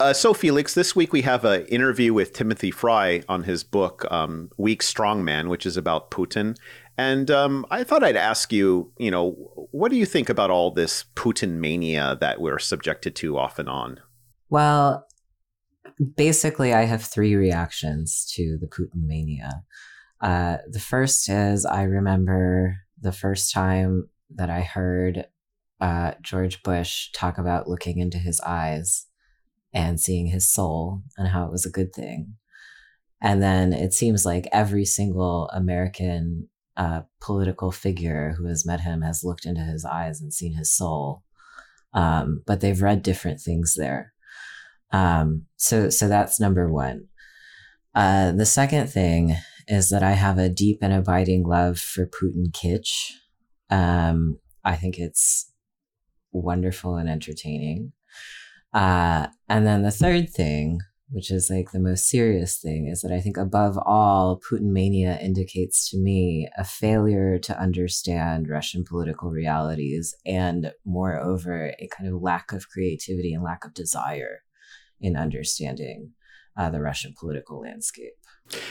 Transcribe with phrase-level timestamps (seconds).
[0.00, 4.10] Uh, so, Felix, this week we have an interview with Timothy Frye on his book,
[4.10, 6.56] um, Weak Strongman, which is about Putin.
[6.96, 9.32] And um, I thought I'd ask you, you know,
[9.72, 13.68] what do you think about all this Putin mania that we're subjected to off and
[13.68, 14.00] on?
[14.48, 15.06] Well,
[16.16, 19.64] basically, I have three reactions to the Putin mania.
[20.22, 25.26] Uh, the first is I remember the first time that I heard
[25.78, 29.06] uh, George Bush talk about looking into his eyes
[29.72, 32.34] and seeing his soul and how it was a good thing.
[33.22, 39.02] And then it seems like every single American uh, political figure who has met him
[39.02, 41.22] has looked into his eyes and seen his soul.
[41.92, 44.12] Um, but they've read different things there.
[44.92, 47.08] Um, so, so that's number one.
[47.94, 52.50] Uh, the second thing is that I have a deep and abiding love for Putin
[52.52, 53.12] kitsch.
[53.68, 55.52] Um, I think it's
[56.32, 57.92] wonderful and entertaining.
[58.72, 63.12] Uh, and then the third thing, which is like the most serious thing, is that
[63.12, 69.30] I think above all, Putin mania indicates to me a failure to understand Russian political
[69.30, 74.42] realities and, moreover, a kind of lack of creativity and lack of desire
[75.00, 76.12] in understanding
[76.56, 78.12] uh, the Russian political landscape.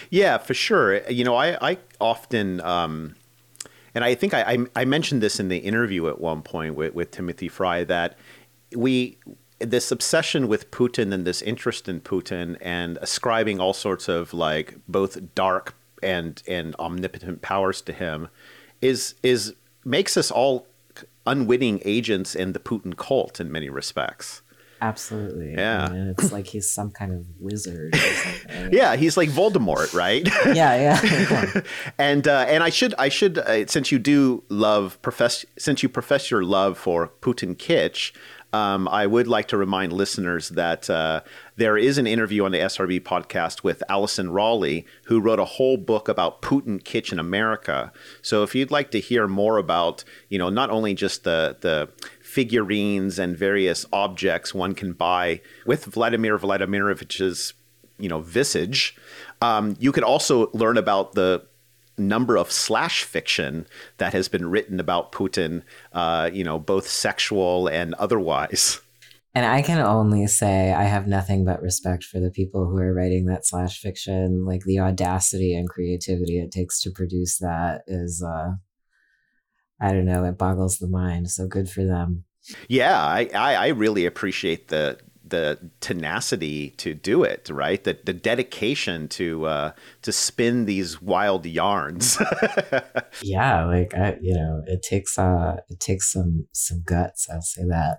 [0.09, 1.01] Yeah, for sure.
[1.09, 2.61] You know, I, I often.
[2.61, 3.15] Um
[3.95, 6.93] and I think I, I, I mentioned this in the interview at one point with,
[6.93, 8.17] with Timothy Frye that
[8.75, 9.17] we
[9.59, 14.75] this obsession with Putin and this interest in Putin and ascribing all sorts of like
[14.87, 18.29] both dark and and omnipotent powers to him
[18.81, 20.67] is is makes us all
[21.25, 24.41] unwitting agents in the Putin cult in many respects.
[24.81, 25.53] Absolutely.
[25.53, 25.85] Yeah.
[25.85, 27.95] I mean, it's like he's some kind of wizard.
[28.71, 30.25] yeah, he's like Voldemort, right?
[30.55, 31.61] yeah, yeah.
[31.97, 35.89] and uh, and I should I should uh, since you do love profess since you
[35.89, 38.13] profess your love for Putin kitsch,
[38.51, 41.21] um, I would like to remind listeners that uh,
[41.55, 45.77] there is an interview on the SRB podcast with Allison Rowley, who wrote a whole
[45.77, 47.91] book about Putin Kitsch in America.
[48.21, 51.89] So if you'd like to hear more about, you know, not only just the the
[52.21, 57.53] figurines and various objects one can buy with Vladimir Vladimirovich's,
[57.99, 58.95] you know, visage,
[59.41, 61.43] um, you could also learn about the
[61.99, 63.67] number of slash fiction
[63.97, 68.79] that has been written about Putin, uh, you know, both sexual and otherwise.
[69.35, 72.93] And I can only say I have nothing but respect for the people who are
[72.93, 74.45] writing that slash fiction.
[74.45, 78.53] Like the audacity and creativity it takes to produce that is, uh,
[79.79, 81.29] I don't know, it boggles the mind.
[81.29, 82.25] So good for them.
[82.67, 84.97] Yeah, I, I, I really appreciate the
[85.28, 87.82] the tenacity to do it, right?
[87.82, 92.18] The the dedication to uh, to spin these wild yarns.
[93.22, 97.28] yeah, like I, you know, it takes uh, it takes some some guts.
[97.30, 97.98] I'll say that.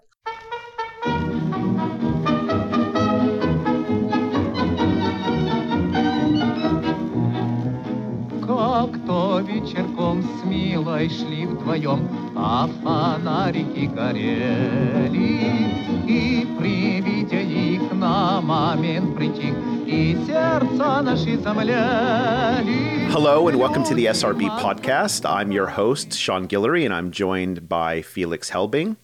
[8.46, 15.36] Как-то вечерком с Милой шли вдвоем, а фонарики горели,
[16.08, 16.78] и при виде их на
[18.50, 19.56] момент притих,
[19.86, 23.09] и сердца наши замляли.
[23.09, 25.25] Hello and welcome to the SRB podcast.
[25.30, 28.97] I'm your host, Sean Guillory, and I'm joined by Felix Helbing.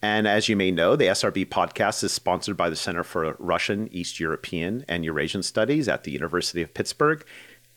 [0.00, 3.88] And as you may know, the SRB podcast is sponsored by the Center for Russian,
[3.92, 7.24] East European, and Eurasian Studies at the University of Pittsburgh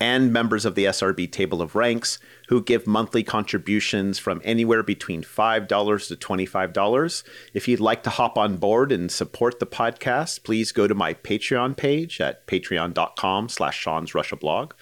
[0.01, 2.19] and members of the SRB Table of Ranks
[2.49, 7.23] who give monthly contributions from anywhere between $5 to $25.
[7.53, 11.15] If you'd like to hop on board and support the podcast, please go to my
[11.15, 14.73] Patreon page at patreon.com slash Sean's Russia blog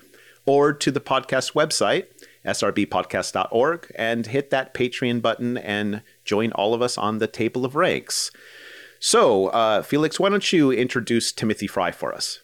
[0.46, 2.06] or to the podcast website,
[2.46, 7.74] srbpodcast.org, and hit that Patreon button and join all of us on the Table of
[7.74, 8.30] Ranks.
[8.98, 12.40] So, uh, Felix, why don't you introduce Timothy Frye for us?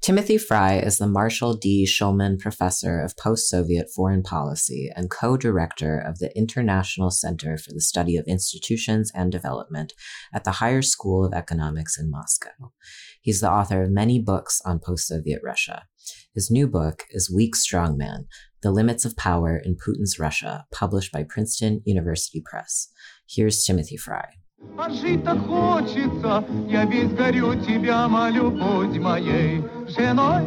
[0.00, 1.84] Timothy Frye is the Marshall D.
[1.84, 7.72] Shulman Professor of Post Soviet Foreign Policy and co director of the International Center for
[7.72, 9.92] the Study of Institutions and Development
[10.32, 12.72] at the Higher School of Economics in Moscow.
[13.20, 15.86] He's the author of many books on post Soviet Russia.
[16.32, 18.26] His new book is Weak Strongman
[18.62, 22.88] The Limits of Power in Putin's Russia, published by Princeton University Press.
[23.28, 24.37] Here's Timothy Frye.
[24.76, 30.46] А жить-то хочется, я весь горю, тебя молю, будь моей женой.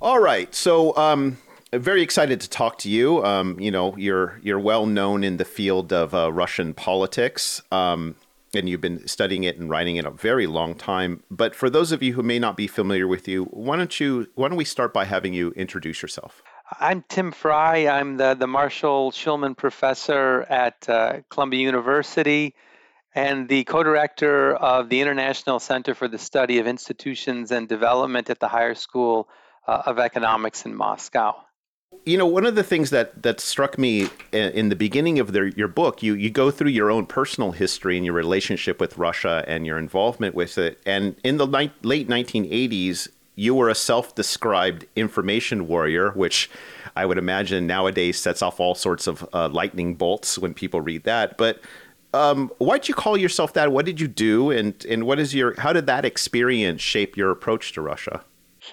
[0.00, 1.38] All right, so um,
[1.72, 3.24] very excited to talk to you.
[3.24, 8.16] Um, you know, you're you're well known in the field of uh, Russian politics, um,
[8.54, 11.22] and you've been studying it and writing it a very long time.
[11.30, 14.28] But for those of you who may not be familiar with you, why don't you
[14.34, 16.42] why don't we start by having you introduce yourself?
[16.78, 17.86] I'm Tim Frye.
[17.86, 22.54] I'm the the Marshall Shulman Professor at uh, Columbia University
[23.14, 28.30] and the co director of the International Center for the Study of Institutions and Development
[28.30, 29.28] at the Higher School
[29.66, 31.34] uh, of Economics in Moscow.
[32.06, 35.52] You know, one of the things that, that struck me in the beginning of the,
[35.56, 39.44] your book, you, you go through your own personal history and your relationship with Russia
[39.46, 40.80] and your involvement with it.
[40.86, 46.48] And in the ni- late 1980s, you were a self described information warrior, which
[46.96, 51.04] I would imagine nowadays sets off all sorts of uh, lightning bolts when people read
[51.04, 51.36] that.
[51.36, 51.60] But
[52.12, 53.72] um, why'd you call yourself that?
[53.72, 55.58] What did you do, and and what is your?
[55.60, 58.24] How did that experience shape your approach to Russia?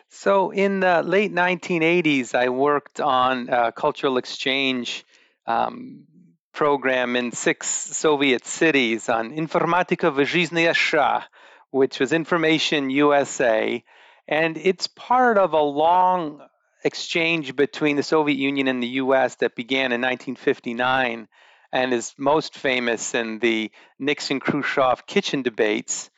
[0.10, 5.06] So in the late 1980s, I worked on a cultural exchange
[5.46, 6.04] um,
[6.52, 11.26] program in six Soviet cities on Informatika Vyzhizhnaya SHA,
[11.72, 13.84] which was Information USA,
[14.28, 16.42] and it's part of a long
[16.84, 21.28] exchange between the Soviet Union and the US that began in 1959
[21.72, 26.10] and is most famous in the Nixon Khrushchev kitchen debates.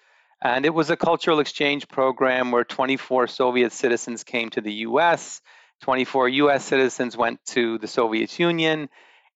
[0.42, 5.42] And it was a cultural exchange program where 24 Soviet citizens came to the US,
[5.82, 8.90] 24 US citizens went to the Soviet Union,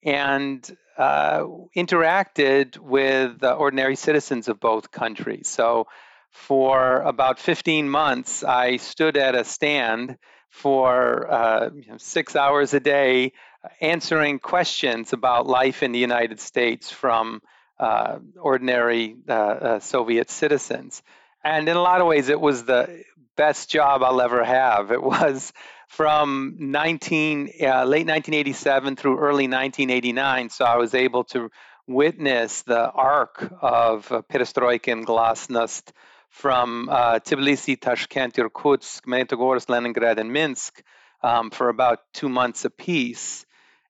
[0.04, 1.44] and uh,
[1.76, 5.48] interacted with uh, ordinary citizens of both countries.
[5.48, 5.88] So
[6.32, 10.18] for about 15 months, I stood at a stand
[10.50, 13.34] for uh, six hours a day
[13.80, 17.42] answering questions about life in the United States from
[17.80, 21.02] uh, ordinary uh, uh, Soviet citizens.
[21.44, 23.04] And in a lot of ways, it was the
[23.36, 24.92] best job I'll ever have.
[24.92, 25.52] It was
[25.88, 30.50] from 19, uh, late 1987 through early 1989.
[30.50, 31.52] So I was able to
[31.88, 35.92] witness the arc of uh, perestroika and glasnost
[36.30, 40.82] from uh, Tbilisi, Tashkent, Irkutsk, Magnitogorsk, Leningrad, and Minsk
[41.22, 43.46] um, for about two months apiece.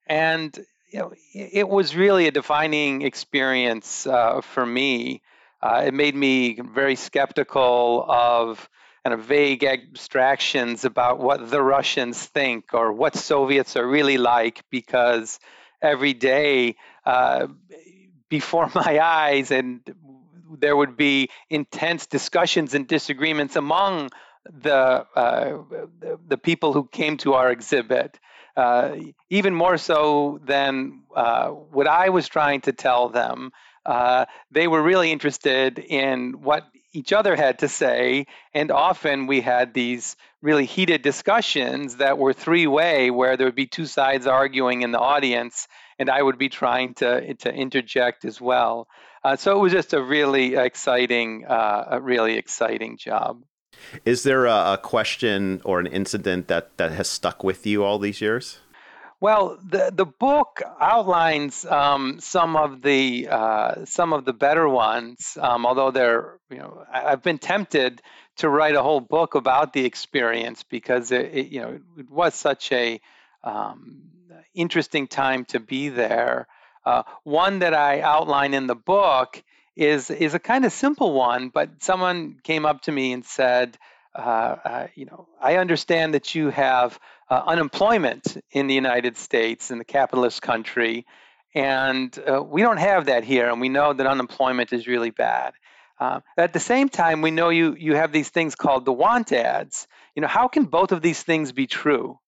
[0.06, 0.56] And
[0.90, 5.22] you know, it was really a defining experience uh, for me.
[5.62, 8.68] Uh, it made me very skeptical of
[9.02, 14.62] kind of vague abstractions about what the Russians think or what Soviets are really like,
[14.70, 15.38] because
[15.82, 17.48] every day uh,
[18.28, 19.80] before my eyes and
[20.58, 24.10] there would be intense discussions and disagreements among
[24.62, 24.74] the,
[25.16, 25.58] uh,
[26.00, 28.18] the, the people who came to our exhibit.
[28.56, 28.96] Uh,
[29.30, 33.50] even more so than uh, what I was trying to tell them.
[33.84, 39.40] Uh, they were really interested in what each other had to say, and often we
[39.40, 44.26] had these really heated discussions that were three way, where there would be two sides
[44.26, 45.66] arguing in the audience,
[45.98, 48.86] and I would be trying to, to interject as well.
[49.24, 53.42] Uh, so it was just a really exciting, uh, a really exciting job.
[54.04, 57.98] Is there a, a, question or an incident that, that has stuck with you all
[57.98, 58.58] these years?
[59.20, 65.38] Well, the the book outlines um, some of the uh, some of the better ones.
[65.40, 68.02] Um, although they're, you know, I've been tempted
[68.36, 72.34] to write a whole book about the experience because it, it you know, it was
[72.34, 73.00] such a
[73.42, 74.10] um,
[74.54, 76.46] interesting time to be there.
[76.84, 79.42] Uh, one that I outline in the book
[79.76, 83.76] is is a kind of simple one, but someone came up to me and said,
[84.14, 86.98] uh, uh, you know, I understand that you have
[87.28, 91.06] uh, unemployment in the United States, in the capitalist country,
[91.54, 95.54] and uh, we don't have that here, and we know that unemployment is really bad.
[95.98, 99.32] Uh, at the same time, we know you you have these things called the want
[99.32, 99.86] ads.
[100.14, 102.18] You know, how can both of these things be true?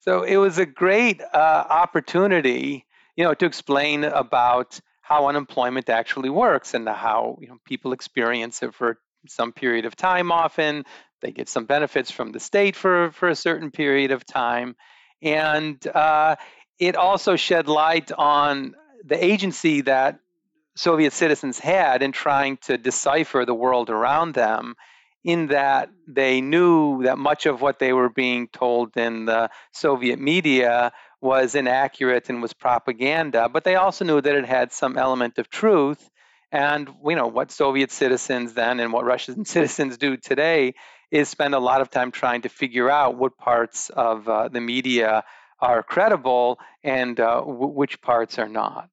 [0.00, 6.30] So it was a great uh, opportunity you know, to explain about how unemployment actually
[6.30, 8.98] works and how you know people experience it for
[9.28, 10.84] some period of time often.
[11.22, 14.74] They get some benefits from the state for for a certain period of time.
[15.22, 16.36] And uh,
[16.80, 20.18] it also shed light on the agency that
[20.74, 24.74] soviet citizens had in trying to decipher the world around them
[25.24, 30.18] in that they knew that much of what they were being told in the soviet
[30.18, 35.38] media was inaccurate and was propaganda, but they also knew that it had some element
[35.38, 36.10] of truth.
[36.52, 40.74] And you know what Soviet citizens then and what Russian citizens do today
[41.10, 44.60] is spend a lot of time trying to figure out what parts of uh, the
[44.60, 45.24] media
[45.60, 48.88] are credible and uh, w- which parts are not.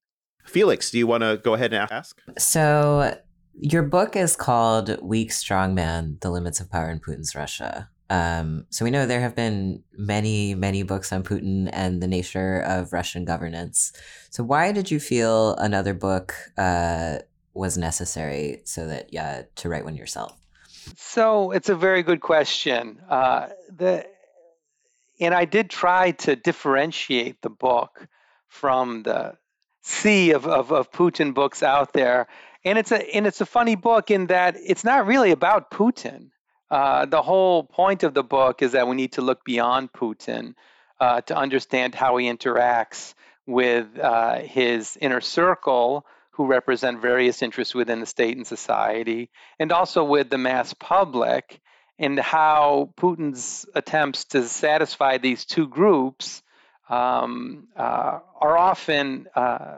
[0.46, 2.22] Felix, do you want to go ahead and ask?
[2.38, 3.18] So,
[3.56, 7.90] your book is called Weak Strong Man The Limits of Power in Putin's Russia.
[8.14, 12.60] Um, so we know there have been many, many books on Putin and the nature
[12.60, 13.92] of Russian governance.
[14.30, 17.18] So why did you feel another book uh,
[17.56, 20.38] was necessary so that yeah to write one yourself?
[20.96, 23.02] So it's a very good question.
[23.10, 24.06] Uh, the
[25.20, 28.08] and I did try to differentiate the book
[28.48, 29.38] from the
[29.82, 32.28] sea of, of, of Putin books out there
[32.64, 36.30] and it's a and it's a funny book in that it's not really about Putin.
[36.74, 40.56] Uh, the whole point of the book is that we need to look beyond Putin
[41.00, 43.14] uh, to understand how he interacts
[43.46, 49.72] with uh, his inner circle, who represent various interests within the state and society, and
[49.72, 51.62] also with the mass public,
[52.00, 56.42] and how Putin's attempts to satisfy these two groups
[56.90, 59.78] um, uh, are often uh,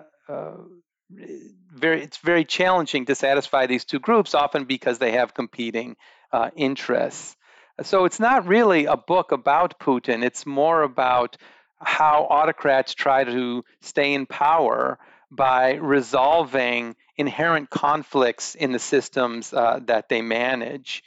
[1.10, 2.04] very.
[2.04, 5.98] It's very challenging to satisfy these two groups, often because they have competing
[6.32, 7.36] uh, interests.
[7.84, 10.24] So it's not really a book about Putin.
[10.24, 11.38] It's more about
[11.80, 14.98] how autocrats try to stay in power
[15.30, 21.04] by resolving inherent conflicts in the systems uh, that they manage.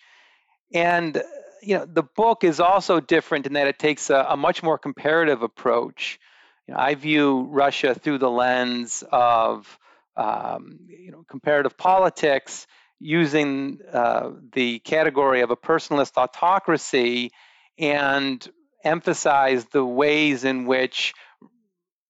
[0.72, 1.22] And
[1.62, 4.78] you know, the book is also different in that it takes a, a much more
[4.78, 6.18] comparative approach.
[6.66, 9.78] You know, I view Russia through the lens of
[10.16, 12.66] um, you know comparative politics,
[13.00, 17.32] using uh, the category of a personalist autocracy,
[17.78, 18.46] and
[18.84, 21.14] emphasize the ways in which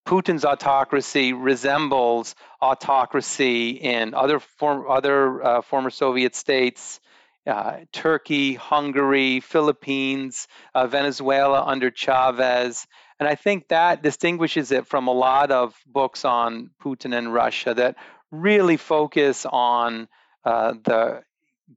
[0.06, 6.98] Putin's autocracy resembles autocracy in other form, other uh, former Soviet states,
[7.46, 12.86] uh, Turkey, Hungary, Philippines, uh, Venezuela under Chavez.
[13.20, 17.74] And I think that distinguishes it from a lot of books on Putin and Russia
[17.74, 17.96] that
[18.30, 20.08] really focus on
[20.48, 21.22] uh, the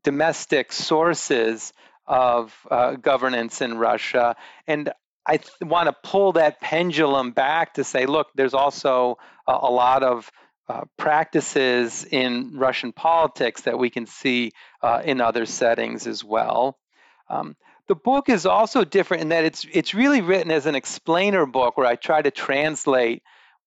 [0.01, 1.73] domestic sources
[2.07, 4.37] of uh, governance in Russia.
[4.65, 4.93] And
[5.25, 9.71] I th- want to pull that pendulum back to say, look, there's also a, a
[9.71, 10.31] lot of
[10.69, 16.77] uh, practices in Russian politics that we can see uh, in other settings as well.
[17.29, 17.57] Um,
[17.89, 21.75] the book is also different in that it's it's really written as an explainer book
[21.75, 23.21] where I try to translate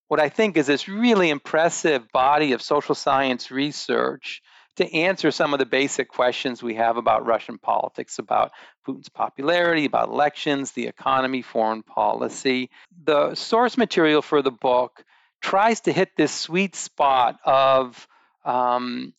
[0.09, 4.41] what I think is this really impressive body of social science research
[4.77, 8.53] to answer some of the basic questions we have about Russian politics, about
[8.87, 12.71] Putin's popularity, about elections, the economy, foreign policy.
[13.05, 15.05] The source material for the book
[15.41, 18.09] tries to hit this sweet spot of
[18.45, 19.15] um,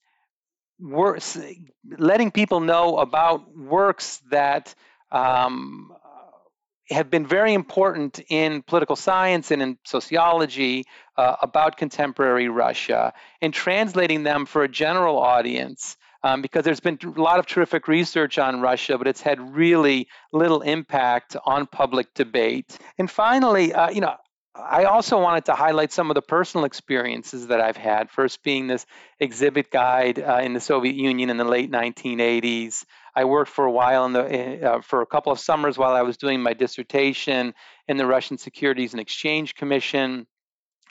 [0.79, 1.37] works,
[1.97, 4.73] letting people know about works that
[5.11, 5.93] um,
[6.89, 10.85] have been very important in political science and in sociology
[11.17, 15.97] uh, about contemporary Russia and translating them for a general audience.
[16.23, 20.07] Um, because there's been a lot of terrific research on Russia, but it's had really
[20.33, 22.79] little impact on public debate.
[22.97, 24.15] And finally, uh, you know,
[24.55, 28.09] I also wanted to highlight some of the personal experiences that I've had.
[28.09, 28.85] First, being this
[29.19, 32.85] exhibit guide uh, in the Soviet Union in the late 1980s,
[33.15, 35.95] I worked for a while in the eh, uh, for a couple of summers while
[35.95, 37.53] I was doing my dissertation
[37.87, 40.27] in the Russian Securities and Exchange Commission.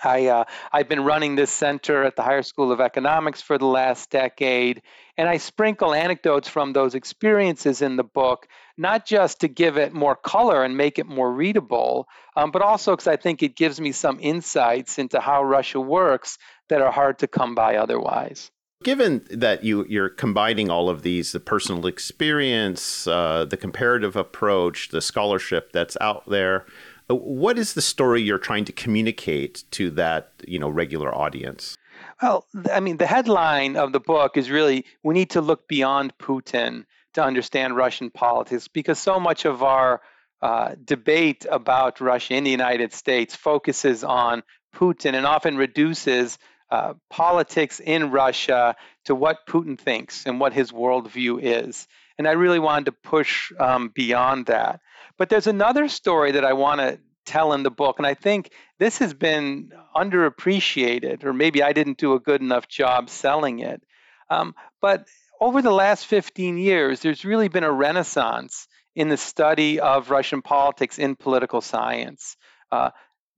[0.02, 3.66] I, uh, I've been running this center at the Higher School of Economics for the
[3.66, 4.82] last decade,
[5.16, 9.92] and I sprinkle anecdotes from those experiences in the book, not just to give it
[9.92, 13.80] more color and make it more readable, um, but also because I think it gives
[13.80, 16.38] me some insights into how Russia works
[16.68, 18.50] that are hard to come by otherwise.
[18.84, 24.90] Given that you you're combining all of these, the personal experience, uh, the comparative approach,
[24.90, 26.66] the scholarship that's out there,
[27.10, 31.76] uh, what is the story you're trying to communicate to that you know regular audience?
[32.22, 36.16] Well, I mean, the headline of the book is really we need to look beyond
[36.18, 40.02] Putin to understand Russian politics because so much of our
[40.42, 44.42] uh, debate about Russia in the United States focuses on
[44.74, 46.38] Putin and often reduces
[46.70, 51.86] uh, politics in Russia to what Putin thinks and what his worldview is.
[52.18, 54.80] And I really wanted to push um, beyond that.
[55.18, 58.50] But there's another story that I want to tell in the book, and I think
[58.78, 63.82] this has been underappreciated, or maybe I didn't do a good enough job selling it.
[64.30, 65.06] Um, but
[65.40, 70.42] over the last 15 years, there's really been a renaissance in the study of Russian
[70.42, 72.36] politics in political science.
[72.70, 72.90] Uh,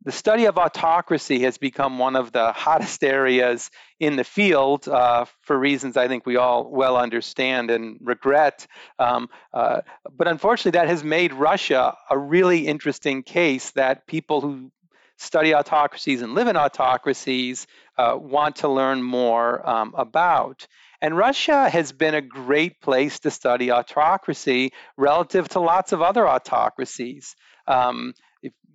[0.02, 5.24] the study of autocracy has become one of the hottest areas in the field uh,
[5.42, 8.66] for reasons I think we all well understand and regret.
[8.98, 9.80] Um, uh,
[10.16, 14.70] but unfortunately, that has made Russia a really interesting case that people who
[15.18, 20.66] study autocracies and live in autocracies uh, want to learn more um, about.
[21.00, 26.26] And Russia has been a great place to study autocracy relative to lots of other
[26.28, 27.34] autocracies.
[27.66, 28.14] Um,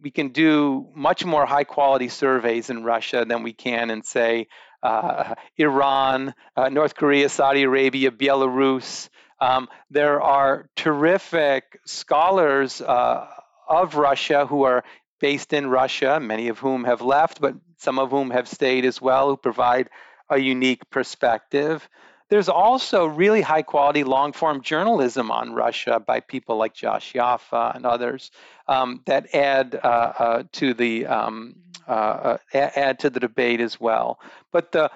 [0.02, 4.48] we can do much more high quality surveys in Russia than we can in, say,
[4.82, 9.10] uh, Iran, uh, North Korea, Saudi Arabia, Belarus.
[9.40, 13.28] Um, there are terrific scholars uh,
[13.68, 14.84] of Russia who are
[15.20, 19.00] based in Russia, many of whom have left, but some of whom have stayed as
[19.02, 19.90] well, who provide
[20.30, 21.88] a unique perspective.
[22.32, 27.76] There's also really high quality long form journalism on Russia by people like Josh Yaffa
[27.76, 28.32] and others
[28.70, 31.58] um, that add uh, uh, to the um,
[31.90, 34.18] uh, uh add to the debate as well.
[34.54, 34.90] But the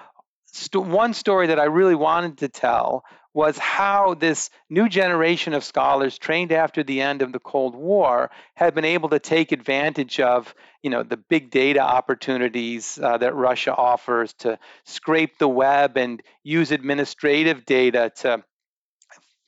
[0.46, 3.04] st- one story that I really wanted to tell
[3.36, 8.30] was how this new generation of scholars trained after the end of the Cold War
[8.54, 13.34] had been able to take advantage of, you know, the big data opportunities uh, that
[13.34, 18.42] Russia offers to scrape the web and use administrative data to,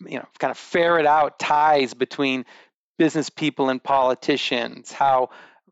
[0.07, 2.45] you know, kind of ferret out ties between
[2.99, 5.31] business people and politicians, how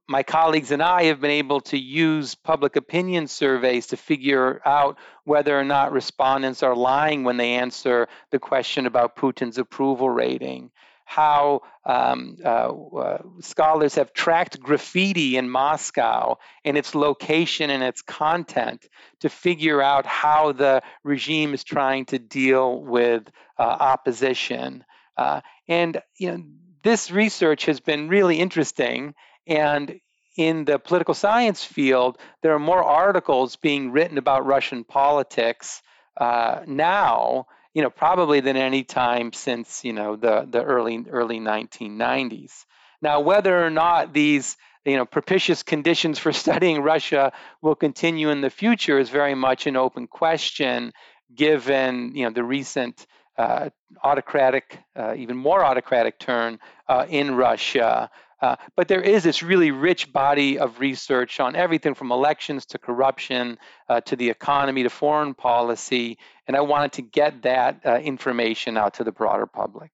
[0.08, 4.98] my colleagues and I have been able to use public opinion surveys to figure out
[5.24, 10.70] whether or not respondents are lying when they answer the question about Putin's approval rating.
[11.04, 18.02] How um, uh, uh, scholars have tracked graffiti in Moscow and its location and its
[18.02, 18.86] content
[19.20, 24.84] to figure out how the regime is trying to deal with uh, opposition.
[25.16, 26.44] Uh, and you know,
[26.82, 29.14] this research has been really interesting
[29.46, 30.00] and
[30.36, 35.82] in the political science field, there are more articles being written about Russian politics
[36.20, 41.40] uh, now, you know, probably than any time since, you know, the, the early early
[41.40, 42.64] 1990s.
[43.02, 48.40] Now, whether or not these you know, propitious conditions for studying Russia will continue in
[48.40, 50.92] the future is very much an open question,
[51.34, 53.68] given you know the recent uh,
[54.02, 58.10] autocratic, uh, even more autocratic turn uh, in Russia.
[58.40, 62.78] Uh, but there is this really rich body of research on everything from elections to
[62.78, 66.18] corruption uh, to the economy to foreign policy.
[66.46, 69.90] And I wanted to get that uh, information out to the broader public.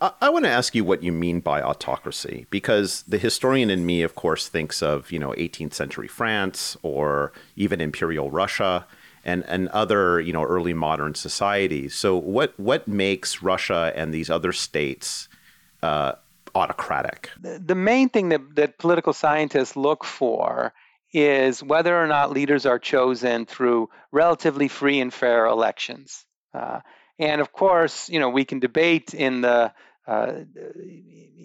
[0.00, 3.84] I, I want to ask you what you mean by autocracy, because the historian in
[3.84, 8.86] me, of course, thinks of you know 18th century France or even Imperial Russia
[9.24, 11.94] and, and other you know early modern societies.
[11.94, 15.28] So what what makes Russia and these other states
[15.82, 16.12] uh,
[16.54, 17.30] autocratic?
[17.40, 20.72] The main thing that, that political scientists look for
[21.12, 26.26] is whether or not leaders are chosen through relatively free and fair elections.
[26.52, 26.80] Uh,
[27.18, 29.72] and of course, you know, we can debate in the
[30.06, 30.32] uh,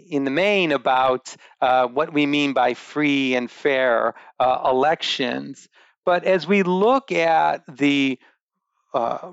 [0.10, 5.70] in the main about uh, what we mean by free and fair uh, elections.
[6.04, 8.20] But as we look at the
[8.94, 9.32] uh,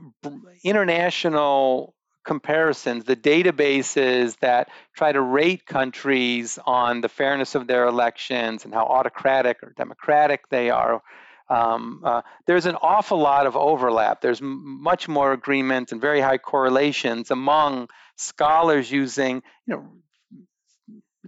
[0.62, 1.95] international
[2.26, 8.74] comparisons, the databases that try to rate countries on the fairness of their elections and
[8.74, 11.02] how autocratic or democratic they are,
[11.48, 14.20] um, uh, there's an awful lot of overlap.
[14.20, 19.88] There's m- much more agreement and very high correlations among scholars using, you know,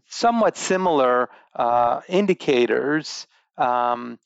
[0.08, 4.18] somewhat similar uh, indicators um,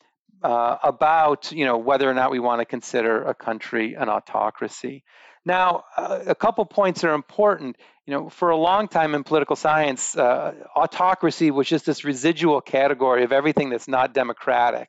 [0.42, 5.04] uh, about, you know, whether or not we want to consider a country an autocracy.
[5.44, 7.76] Now, uh, a couple points are important.
[8.06, 12.60] You know, for a long time in political science, uh, autocracy was just this residual
[12.60, 14.88] category of everything that's not democratic.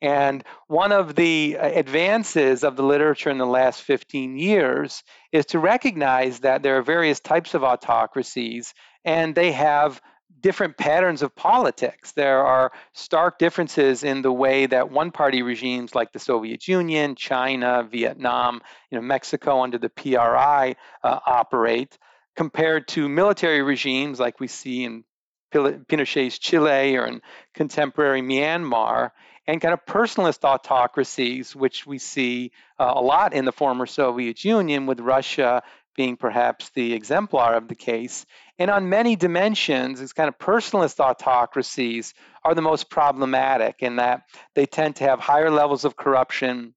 [0.00, 5.46] And one of the uh, advances of the literature in the last 15 years is
[5.46, 10.00] to recognize that there are various types of autocracies and they have
[10.42, 12.12] different patterns of politics.
[12.12, 17.14] There are stark differences in the way that one party regimes like the Soviet Union,
[17.14, 21.96] China, Vietnam, you know, Mexico under the PRI uh, operate
[22.36, 25.04] compared to military regimes like we see in
[25.52, 27.22] Pinochet's Chile or in
[27.54, 29.10] contemporary Myanmar,
[29.46, 34.44] and kind of personalist autocracies, which we see uh, a lot in the former Soviet
[34.44, 35.62] Union, with Russia
[35.96, 38.24] being perhaps the exemplar of the case.
[38.58, 44.22] And on many dimensions, these kind of personalist autocracies are the most problematic in that
[44.54, 46.74] they tend to have higher levels of corruption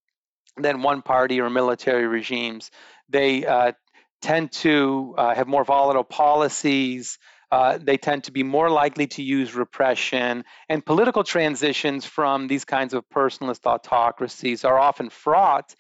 [0.58, 2.72] than one party or military regimes.
[3.10, 3.74] They uh,
[4.22, 7.18] tend to uh, have more volatile policies.
[7.52, 10.44] Uh, they tend to be more likely to use repression.
[10.68, 15.76] And political transitions from these kinds of personalist autocracies are often fraught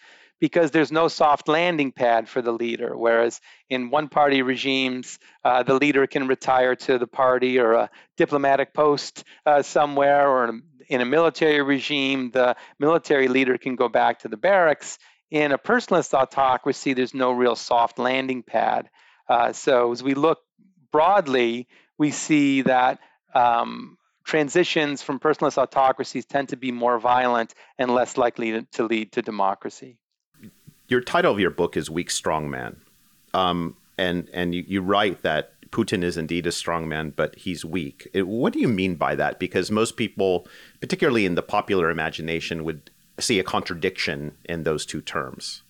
[0.45, 2.95] because there's no soft landing pad for the leader.
[2.95, 7.89] Whereas in one party regimes, uh, the leader can retire to the party or a
[8.15, 14.19] diplomatic post uh, somewhere, or in a military regime, the military leader can go back
[14.19, 14.99] to the barracks.
[15.31, 18.91] In a personalist autocracy, there's no real soft landing pad.
[19.27, 20.37] Uh, so as we look
[20.91, 22.99] broadly, we see that
[23.33, 28.83] um, transitions from personalist autocracies tend to be more violent and less likely to, to
[28.83, 29.97] lead to democracy
[30.87, 32.81] your title of your book is Weak Strong Man.
[33.33, 37.65] Um, and and you, you write that Putin is indeed a strong man, but he's
[37.65, 38.07] weak.
[38.13, 39.39] It, what do you mean by that?
[39.39, 40.47] Because most people,
[40.79, 45.63] particularly in the popular imagination, would see a contradiction in those two terms.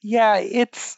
[0.00, 0.96] Yeah, it's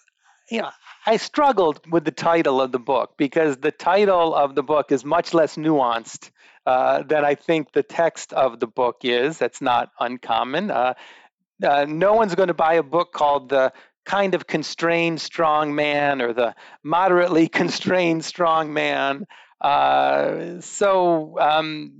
[0.50, 0.70] you know,
[1.06, 5.04] I struggled with the title of the book because the title of the book is
[5.04, 6.30] much less nuanced
[6.66, 9.38] uh, than I think the text of the book is.
[9.38, 10.70] That's not uncommon.
[10.70, 10.94] Uh,
[11.64, 13.72] uh, no one's going to buy a book called The
[14.04, 19.26] Kind of Constrained Strong Man or The Moderately Constrained Strong Man.
[19.60, 21.92] Uh, so, um,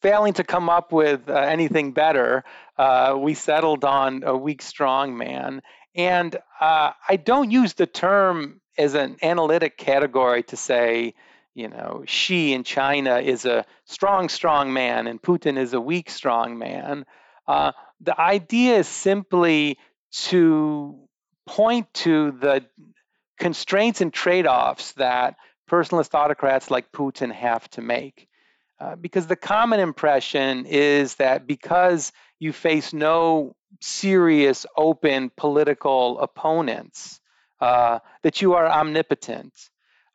[0.00, 2.44] failing to come up with uh, anything better,
[2.78, 5.62] uh, we settled on a weak strong man.
[5.94, 11.14] And uh, I don't use the term as an analytic category to say,
[11.54, 16.08] you know, Xi in China is a strong, strong man and Putin is a weak,
[16.08, 17.04] strong man.
[17.46, 19.78] Uh, the idea is simply
[20.12, 20.98] to
[21.46, 22.64] point to the
[23.38, 25.36] constraints and trade offs that
[25.68, 28.28] personalist autocrats like Putin have to make.
[28.78, 37.20] Uh, because the common impression is that because you face no serious, open political opponents,
[37.60, 39.52] uh, that you are omnipotent.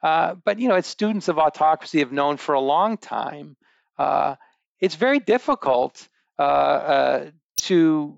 [0.01, 3.55] Uh, but you know, as students of autocracy have known for a long time,
[3.97, 4.35] uh,
[4.79, 7.25] it's very difficult uh, uh,
[7.65, 8.17] to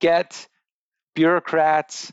[0.00, 0.46] get
[1.14, 2.12] bureaucrats,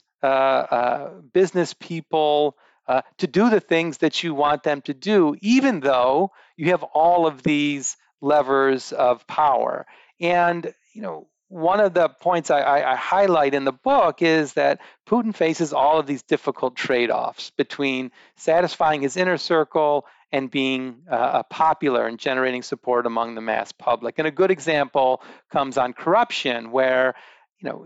[1.34, 6.32] business people, uh, to do the things that you want them to do, even though
[6.56, 9.86] you have all of these levers of power.
[10.20, 14.54] And, you know, one of the points I, I, I highlight in the book is
[14.54, 20.52] that Putin faces all of these difficult trade offs between satisfying his inner circle and
[20.52, 24.16] being uh, popular and generating support among the mass public.
[24.18, 27.16] And a good example comes on corruption, where
[27.62, 27.86] you know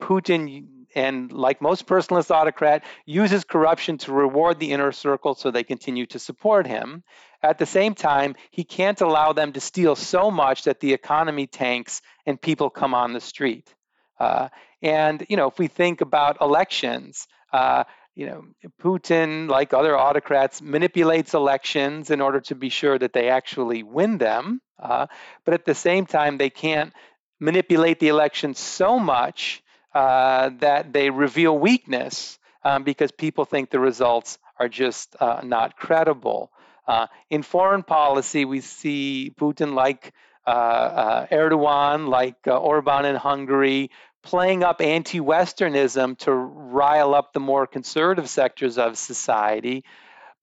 [0.00, 5.62] Putin and like most personalist autocrat uses corruption to reward the inner circle so they
[5.62, 7.02] continue to support him
[7.42, 11.46] at the same time he can't allow them to steal so much that the economy
[11.46, 13.72] tanks and people come on the street
[14.18, 14.48] uh,
[14.82, 18.44] and you know if we think about elections uh, you know
[18.82, 24.18] putin like other autocrats manipulates elections in order to be sure that they actually win
[24.18, 25.06] them uh,
[25.44, 26.92] but at the same time they can't
[27.40, 29.62] manipulate the election so much
[29.94, 35.76] uh, that they reveal weakness um, because people think the results are just uh, not
[35.76, 36.52] credible.
[36.86, 40.12] Uh, in foreign policy, we see Putin like
[40.46, 43.90] uh, uh, Erdogan, like Orban in Hungary,
[44.22, 49.84] playing up anti Westernism to rile up the more conservative sectors of society,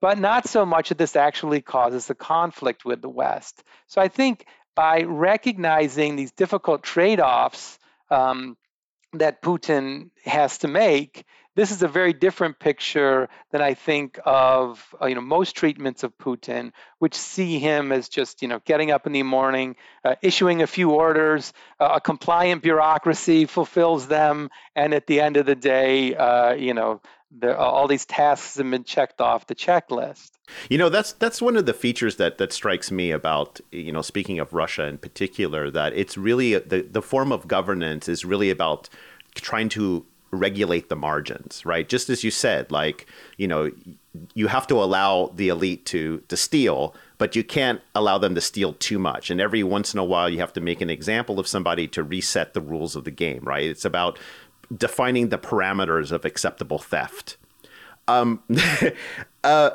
[0.02, 3.64] but not so much that this actually causes a conflict with the West.
[3.88, 8.58] So I think by recognizing these difficult trade offs, um,
[9.14, 11.26] that Putin has to make,
[11.58, 16.04] this is a very different picture than I think of uh, you know most treatments
[16.04, 20.16] of Putin, which see him as just you know getting up in the morning, uh,
[20.22, 25.48] issuing a few orders, uh, a compliant bureaucracy fulfills them, and at the end of
[25.48, 27.02] the day, uh, you know
[27.44, 30.32] all these tasks have been checked off the checklist.
[30.70, 34.04] You know, that's that's one of the features that that strikes me about you know
[34.04, 38.52] speaking of Russia in particular that it's really the the form of governance is really
[38.52, 38.90] about
[39.34, 41.88] trying to regulate the margins, right?
[41.88, 43.72] Just as you said, like, you know,
[44.34, 48.42] you have to allow the elite to to steal, but you can't allow them to
[48.42, 49.30] steal too much.
[49.30, 52.04] And every once in a while you have to make an example of somebody to
[52.04, 53.66] reset the rules of the game, right?
[53.66, 54.20] It's about
[54.76, 57.38] defining the parameters of acceptable theft.
[58.08, 58.42] Um,
[59.44, 59.72] uh,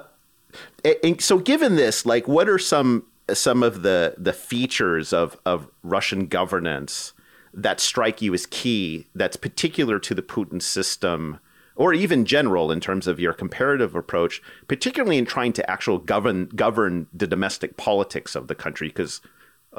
[1.03, 5.69] and so given this, like what are some some of the the features of of
[5.83, 7.13] Russian governance
[7.55, 11.39] that strike you as key that's particular to the Putin system
[11.75, 16.47] or even general in terms of your comparative approach, particularly in trying to actual govern
[16.55, 18.89] govern the domestic politics of the country?
[18.89, 19.21] Because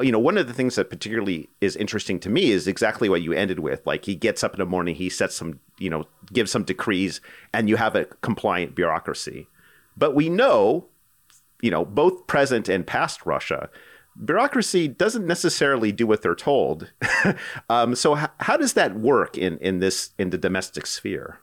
[0.01, 3.21] you know one of the things that particularly is interesting to me is exactly what
[3.21, 3.85] you ended with.
[3.85, 7.21] Like he gets up in the morning he sets some you know gives some decrees
[7.53, 9.47] and you have a compliant bureaucracy.
[9.95, 10.87] But we know
[11.63, 13.69] you know both present and past russia
[14.15, 16.91] bureaucracy doesn't necessarily do what they're told.
[17.69, 21.39] um, so h- how does that work in in this in the domestic sphere?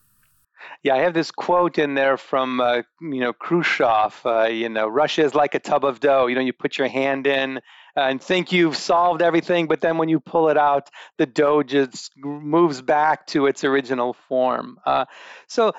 [0.82, 4.20] Yeah, I have this quote in there from uh, you know Khrushchev.
[4.24, 6.26] Uh, you know, Russia is like a tub of dough.
[6.26, 7.60] You know, you put your hand in
[7.96, 12.12] and think you've solved everything, but then when you pull it out, the dough just
[12.16, 14.78] moves back to its original form.
[14.86, 15.04] Uh,
[15.48, 15.72] so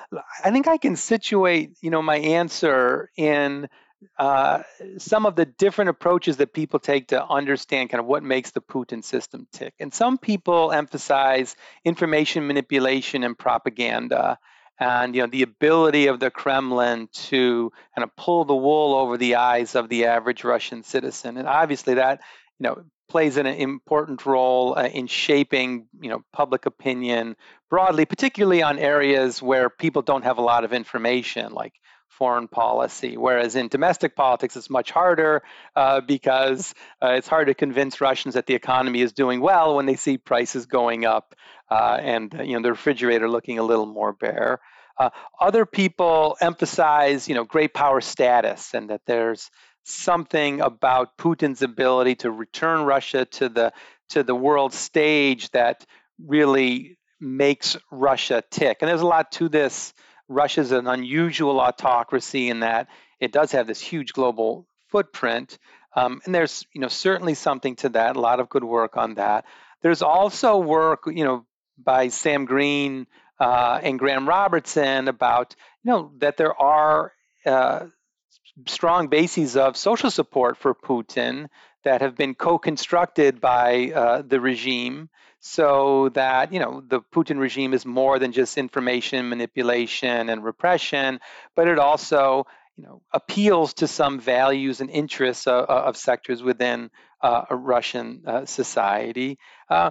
[0.44, 3.68] I think I can situate you know my answer in
[4.18, 4.62] uh,
[4.98, 8.60] some of the different approaches that people take to understand kind of what makes the
[8.60, 9.74] Putin system tick.
[9.78, 14.38] And some people emphasize information manipulation and propaganda
[14.78, 19.16] and you know the ability of the Kremlin to kind of pull the wool over
[19.16, 21.36] the eyes of the average Russian citizen.
[21.36, 22.20] And obviously that
[22.58, 27.36] you know plays an important role uh, in shaping, you know, public opinion
[27.68, 31.74] broadly, particularly on areas where people don't have a lot of information, like
[32.22, 33.16] foreign policy.
[33.16, 35.42] Whereas in domestic politics, it's much harder
[35.74, 39.86] uh, because uh, it's hard to convince Russians that the economy is doing well when
[39.86, 41.34] they see prices going up
[41.68, 44.60] uh, and you know the refrigerator looking a little more bare.
[44.96, 49.50] Uh, other people emphasize, you know, great power status and that there's
[49.82, 53.72] something about Putin's ability to return Russia to the
[54.10, 55.84] to the world stage that
[56.24, 58.78] really makes Russia tick.
[58.80, 59.92] And there's a lot to this.
[60.32, 62.88] Russia's an unusual autocracy in that
[63.20, 65.58] it does have this huge global footprint.
[65.94, 68.16] Um, and there's, you know, certainly something to that.
[68.16, 69.44] A lot of good work on that.
[69.82, 71.46] There's also work, you know,
[71.78, 73.06] by Sam Greene
[73.38, 77.12] uh, and Graeme Robertson about, you know, that there are
[77.46, 77.86] uh,
[78.66, 81.48] strong bases of social support for Putin
[81.84, 85.10] that have been co-constructed by uh, the regime
[85.44, 91.18] so that you know the Putin regime is more than just information manipulation and repression,
[91.56, 96.90] but it also you know appeals to some values and interests of, of sectors within
[97.20, 99.36] uh, a Russian uh, society.
[99.68, 99.90] Uh,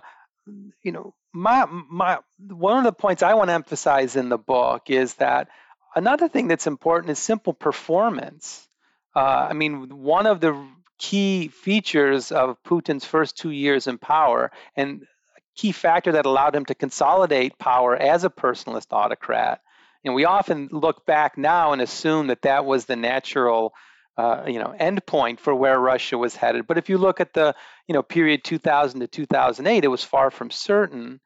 [0.83, 4.89] you know, my my one of the points I want to emphasize in the book
[4.89, 5.49] is that
[5.93, 8.65] another thing that's important is simple performance.
[9.13, 10.65] Uh, I mean, one of the
[10.97, 15.05] key features of Putin's first two years in power, and
[15.61, 19.61] key factor that allowed him to consolidate power as a personalist autocrat.
[20.03, 23.73] And we often look back now and assume that that was the natural,
[24.17, 26.65] uh, you know, endpoint for where Russia was headed.
[26.65, 27.53] But if you look at the,
[27.87, 31.19] you know, period 2000 to 2008, it was far from certain.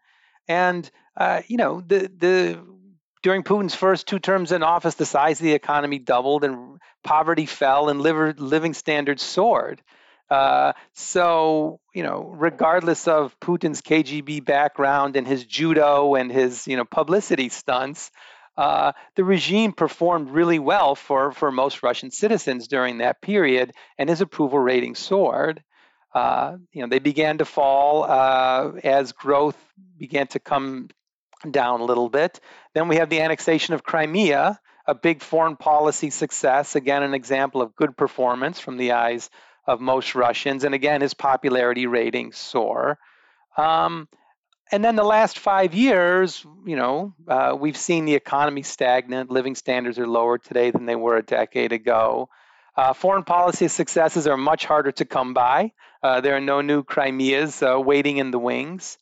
[0.49, 2.59] And uh, you know, the the
[3.23, 7.45] during Putin's first two terms in office, the size of the economy doubled and poverty
[7.45, 9.81] fell and living standards soared.
[10.29, 16.77] Uh, so, you know, regardless of Putin's KGB background and his judo and his, you
[16.77, 18.11] know, publicity stunts,
[18.57, 24.09] uh, the regime performed really well for, for most Russian citizens during that period, and
[24.09, 25.61] his approval rating soared.
[26.13, 29.57] Uh, you know, they began to fall uh, as growth
[29.97, 30.87] began to come
[31.51, 32.39] down a little bit.
[32.73, 34.57] Then we have the annexation of Crimea,
[34.87, 36.75] a big foreign policy success.
[36.77, 39.29] Again, an example of good performance from the eyes
[39.67, 40.63] of most Russians.
[40.63, 42.97] And again, his popularity ratings soar.
[43.57, 44.07] Um,
[44.71, 49.29] and then the last five years, you know, uh, we've seen the economy stagnant.
[49.29, 52.29] Living standards are lower today than they were a decade ago.
[52.75, 55.71] Uh, foreign policy successes are much harder to come by.
[56.03, 58.97] Uh, there are no new Crimeas uh, waiting in the wings.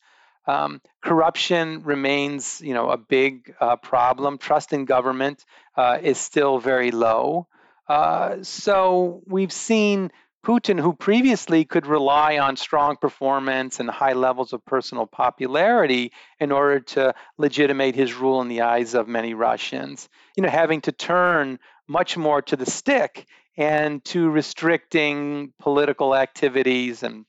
[0.46, 4.38] Um, corruption remains, you know, a big uh, problem.
[4.38, 5.44] Trust in government
[5.76, 7.48] uh, is still very low.
[7.88, 10.10] Uh, so we've seen
[10.44, 16.52] Putin, who previously could rely on strong performance and high levels of personal popularity in
[16.52, 20.92] order to legitimate his rule in the eyes of many Russians, you know, having to
[20.92, 23.26] turn much more to the stick
[23.56, 27.24] and to restricting political activities and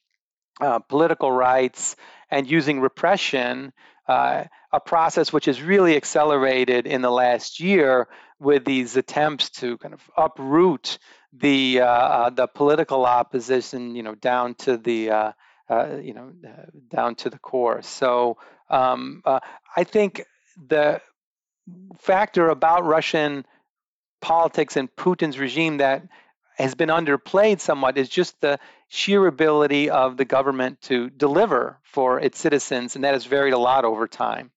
[0.59, 1.95] uh, political rights
[2.29, 3.71] and using repression,
[4.09, 8.07] uh, a process which has really accelerated in the last year
[8.39, 10.97] with these attempts to kind of uproot
[11.39, 15.31] the uh, uh the political opposition, you know, down to the uh,
[15.69, 16.31] uh, you know
[16.89, 17.81] down to the core.
[17.81, 18.37] So
[18.69, 19.23] um,
[19.75, 20.25] I think
[20.67, 21.01] the
[21.99, 23.45] factor about Russian
[24.21, 26.07] politics and Putin's regime that
[26.57, 32.19] has been underplayed somewhat is just the sheer ability of the government to deliver for
[32.19, 34.51] its citizens, and that has varied a lot over time.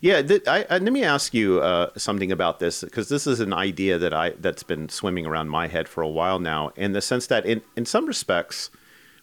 [0.00, 3.52] Yeah, th- I, let me ask you uh, something about this because this is an
[3.52, 7.00] idea that I that's been swimming around my head for a while now, in the
[7.00, 8.70] sense that in in some respects,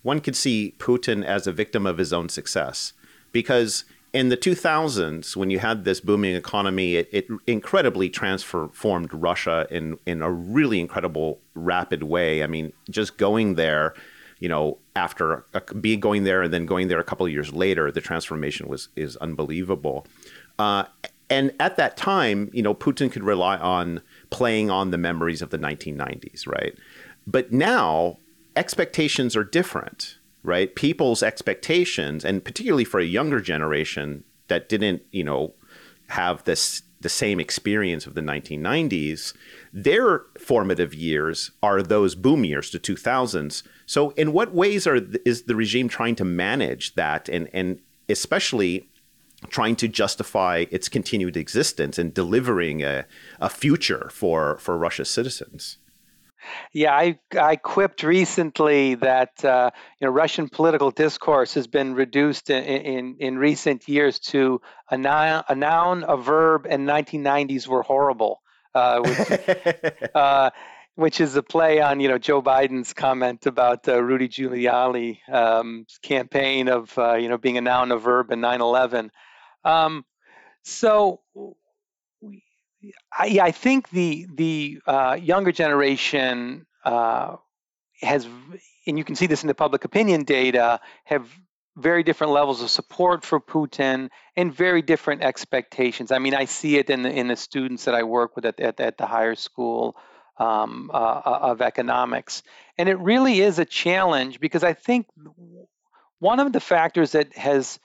[0.01, 2.93] one could see Putin as a victim of his own success
[3.31, 9.67] because in the 2000s, when you had this booming economy, it, it, incredibly transformed Russia
[9.69, 12.41] in, in a really incredible, rapid way.
[12.41, 13.93] I mean, just going there,
[14.39, 15.45] you know, after
[15.81, 18.87] being going there and then going there a couple of years later, the transformation was
[18.95, 20.07] is unbelievable.
[20.57, 20.85] Uh,
[21.29, 25.49] and at that time, you know, Putin could rely on playing on the memories of
[25.49, 26.77] the 1990s, right?
[27.25, 28.19] But now
[28.55, 30.75] expectations are different right?
[30.75, 35.53] People's expectations, and particularly for a younger generation that didn't, you know,
[36.07, 39.33] have this the same experience of the 1990s,
[39.73, 43.61] their formative years are those boom years, the 2000s.
[43.85, 48.89] So, in what ways are is the regime trying to manage that, and and especially
[49.45, 53.05] trying to justify its continued existence and delivering a,
[53.39, 55.77] a future for for Russia's citizens?
[56.73, 62.49] Yeah, I, I quipped recently that uh, you know Russian political discourse has been reduced
[62.49, 67.83] in, in, in recent years to a noun, a noun, a verb, and 1990s were
[67.83, 68.41] horrible,
[68.73, 70.49] uh, which, uh,
[70.95, 75.85] which, is a play on you know Joe Biden's comment about uh, Rudy Giuliani's um,
[76.01, 79.09] campaign of uh, you know being a noun, a verb, and 9/11.
[79.65, 80.05] Um,
[80.63, 81.21] so
[83.11, 87.37] I, I think the the uh, younger generation uh,
[88.01, 88.27] has,
[88.87, 91.27] and you can see this in the public opinion data, have
[91.75, 96.11] very different levels of support for Putin and very different expectations.
[96.11, 98.59] I mean, I see it in the in the students that I work with at
[98.59, 99.95] at, at the higher school
[100.37, 102.43] um, uh, uh of economics,
[102.77, 105.07] and it really is a challenge because I think
[106.19, 107.79] one of the factors that has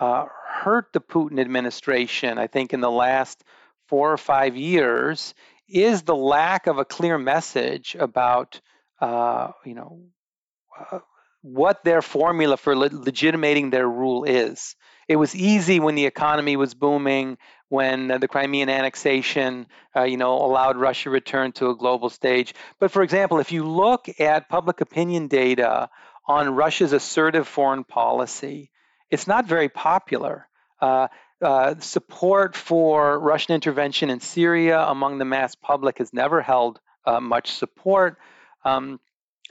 [0.00, 0.26] uh,
[0.62, 3.42] hurt the Putin administration, I think, in the last
[3.88, 5.34] four or five years
[5.68, 8.60] is the lack of a clear message about,
[9.00, 10.00] uh, you know,
[10.92, 10.98] uh,
[11.42, 14.74] what their formula for le- legitimating their rule is.
[15.08, 20.34] It was easy when the economy was booming, when the Crimean annexation, uh, you know,
[20.34, 22.54] allowed Russia return to a global stage.
[22.80, 25.88] But for example, if you look at public opinion data
[26.26, 28.70] on Russia's assertive foreign policy,
[29.10, 30.48] it's not very popular.
[30.80, 31.08] Uh,
[31.40, 37.20] uh, support for Russian intervention in Syria among the mass public has never held uh,
[37.20, 38.18] much support.
[38.64, 39.00] Um,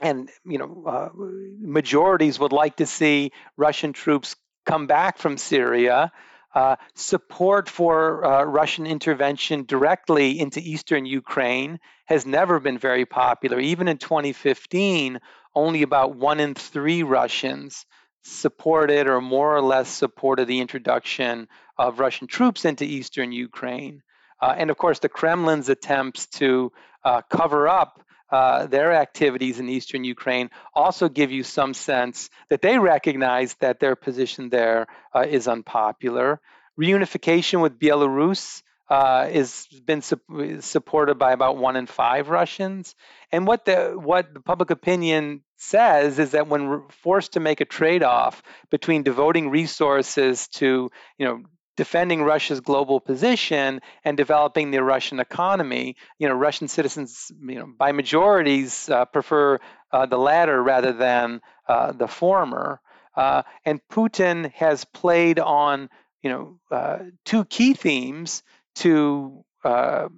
[0.00, 6.12] and you know, uh, majorities would like to see Russian troops come back from Syria.
[6.54, 13.60] Uh, support for uh, Russian intervention directly into eastern Ukraine has never been very popular.
[13.60, 15.20] Even in 2015,
[15.54, 17.86] only about one in three Russians
[18.26, 24.02] supported or more or less supported the introduction of Russian troops into eastern Ukraine.
[24.40, 26.72] Uh, and of course, the Kremlin's attempts to
[27.04, 32.60] uh, cover up uh, their activities in eastern Ukraine also give you some sense that
[32.60, 36.40] they recognize that their position there uh, is unpopular.
[36.78, 42.94] Reunification with Belarus uh, is been su- supported by about one in five Russians.
[43.32, 47.64] And what the what the public opinion says is that when forced to make a
[47.64, 51.42] trade-off between devoting resources to you know
[51.76, 57.66] defending Russia's global position and developing the Russian economy, you know Russian citizens you know
[57.66, 59.58] by majorities uh, prefer
[59.92, 62.80] uh, the latter rather than uh, the former.
[63.16, 65.88] Uh, and Putin has played on
[66.22, 68.42] you know uh, two key themes
[68.76, 70.08] to uh,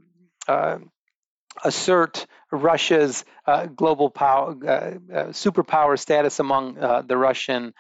[0.47, 0.79] uh,
[1.65, 4.97] assert Russia's uh, global power, uh, uh,
[5.29, 7.75] superpower status among the Russian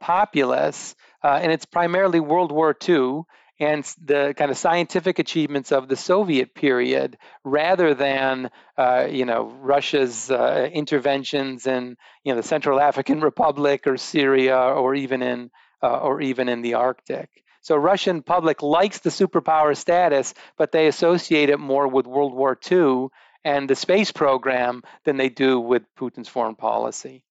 [0.00, 0.94] populace.
[1.22, 3.22] and it's primarily World War II
[3.62, 9.54] and the kind of scientific achievements of the Soviet period, rather than uh, you know
[9.60, 15.50] Russia's uh, interventions in you know the Central African Republic or Syria or even in
[15.82, 17.30] uh, or even in the Arctic.
[17.62, 22.58] So Russian public likes the superpower status, but they associate it more with World War
[22.70, 23.08] II
[23.44, 27.24] and the space program than they do with Putin's foreign policy.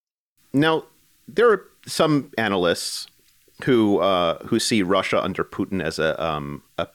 [0.53, 0.85] Now,
[1.27, 3.07] there are some analysts
[3.63, 6.87] who uh, who see Russia under Putin as a um, a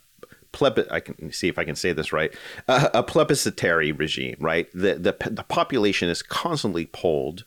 [0.53, 2.35] pleb- I can see if I can say this right
[2.69, 4.37] a, a plebiscitary regime.
[4.41, 7.45] Right, the, the the population is constantly polled.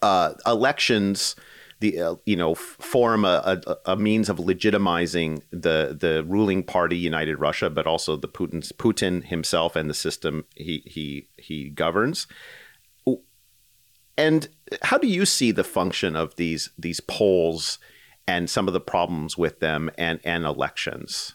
[0.00, 1.36] Uh, elections
[1.82, 6.96] the uh, you know form a, a, a, means of legitimizing the the ruling party
[6.96, 12.26] United Russia, but also the Putin's Putin himself and the system he he he governs.
[14.16, 14.48] And
[14.82, 17.78] how do you see the function of these these polls
[18.26, 21.34] and some of the problems with them and and elections?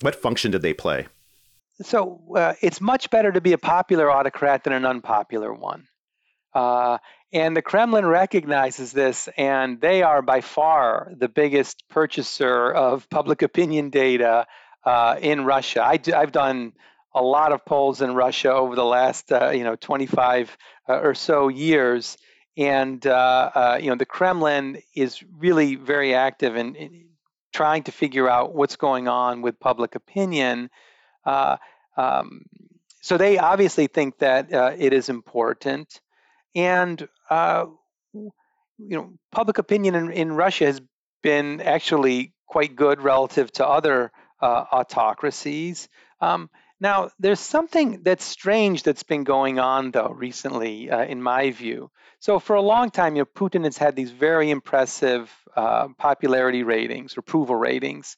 [0.00, 1.06] What function do they play?
[1.82, 5.88] So uh, it's much better to be a popular autocrat than an unpopular one.
[6.52, 6.98] Uh,
[7.34, 13.42] and the Kremlin recognizes this, and they are by far the biggest purchaser of public
[13.42, 14.46] opinion data
[14.84, 15.82] uh, in Russia.
[15.82, 16.74] I have done
[17.12, 20.56] a lot of polls in Russia over the last, uh, you know, 25
[20.88, 22.16] uh, or so years,
[22.56, 27.06] and uh, uh, you know, the Kremlin is really very active in, in,
[27.52, 30.70] trying to figure out what's going on with public opinion.
[31.26, 31.56] Uh,
[31.96, 32.42] um,
[33.02, 36.00] so they obviously think that it is important.
[36.54, 37.66] And uh,
[38.12, 38.30] you
[38.78, 40.80] know, public opinion in, in Russia has
[41.22, 45.88] been actually quite good relative to other uh, autocracies.
[46.20, 46.50] Um,
[46.80, 51.90] now, there's something that's strange that's been going on, though, recently, uh, in my view.
[52.18, 56.62] So, for a long time, you know, Putin has had these very impressive uh, popularity
[56.62, 58.16] ratings, approval ratings,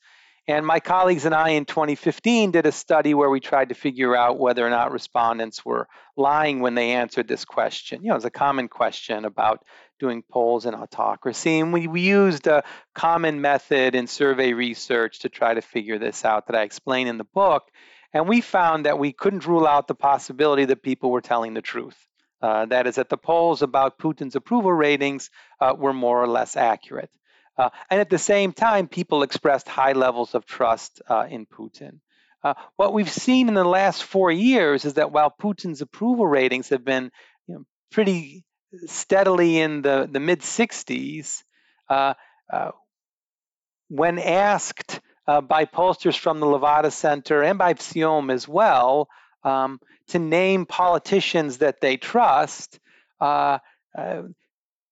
[0.49, 4.15] And my colleagues and I in 2015 did a study where we tried to figure
[4.15, 8.05] out whether or not respondents were lying when they answered this question.
[8.05, 9.65] You know, it's a common question about
[9.99, 11.59] doing polls in autocracy.
[11.59, 12.63] And we, we used a
[12.95, 17.19] common method in survey research to try to figure this out that I explain in
[17.19, 17.69] the book.
[18.13, 21.63] And we found that we couldn't rule out the possibility that people were telling the
[21.63, 21.97] truth.
[22.41, 25.31] Uh, that is, that the polls about Putin's approval ratings
[25.61, 27.11] uh, were more or less accurate.
[27.59, 32.01] Uh, and at the same time, people expressed high levels of trust uh, in Putin.
[32.43, 36.69] Uh, what we've seen in the last four years is that while Putin's approval ratings
[36.69, 37.11] have been
[37.47, 38.45] you know, pretty
[38.87, 41.43] steadily in the, the mid 60s,
[41.89, 42.15] uh,
[43.89, 49.09] when asked by pollsters from the Levada Center and by VTsIOM as well,
[49.47, 52.79] um, to name politicians that they trust,
[53.21, 53.59] uh,
[53.97, 54.23] uh,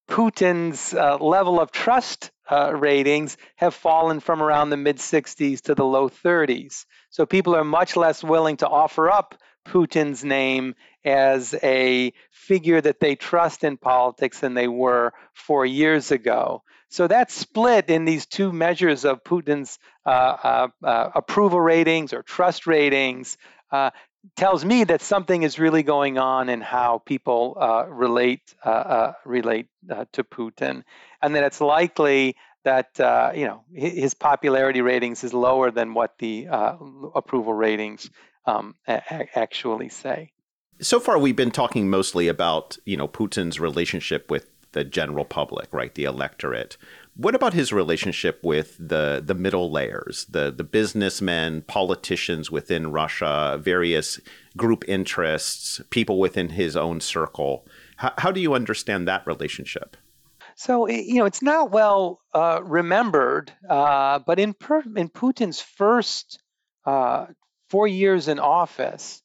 [0.09, 5.75] Putin's uh, level of trust uh, ratings have fallen from around the mid 60s to
[5.75, 6.85] the low 30s.
[7.11, 9.35] So people are much less willing to offer up
[9.67, 10.75] Putin's name
[11.05, 16.63] as a figure that they trust in politics than they were four years ago.
[16.89, 22.23] So that split in these two measures of Putin's uh, uh, uh, approval ratings or
[22.23, 23.37] trust ratings
[23.73, 23.91] uh,
[24.37, 29.13] tells me that something is really going on in how people uh, relate uh, uh,
[29.25, 30.83] relate uh, to Putin,
[31.23, 36.19] and that it's likely that uh, you know his popularity ratings is lower than what
[36.19, 36.47] the
[37.15, 38.11] approval ratings
[38.47, 40.33] um, a- actually say.
[40.81, 45.73] So far, we've been talking mostly about you know Putin's relationship with the general public,
[45.73, 46.77] right, the electorate.
[47.17, 53.57] What about his relationship with the the middle layers, the the businessmen, politicians within Russia,
[53.61, 54.21] various
[54.57, 57.67] group interests, people within his own circle?
[57.97, 59.97] How, how do you understand that relationship?
[60.57, 66.43] So you know, it's not well uh, remembered, uh, but in per, in Putin's first
[66.85, 67.27] uh,
[67.69, 69.23] four years in office,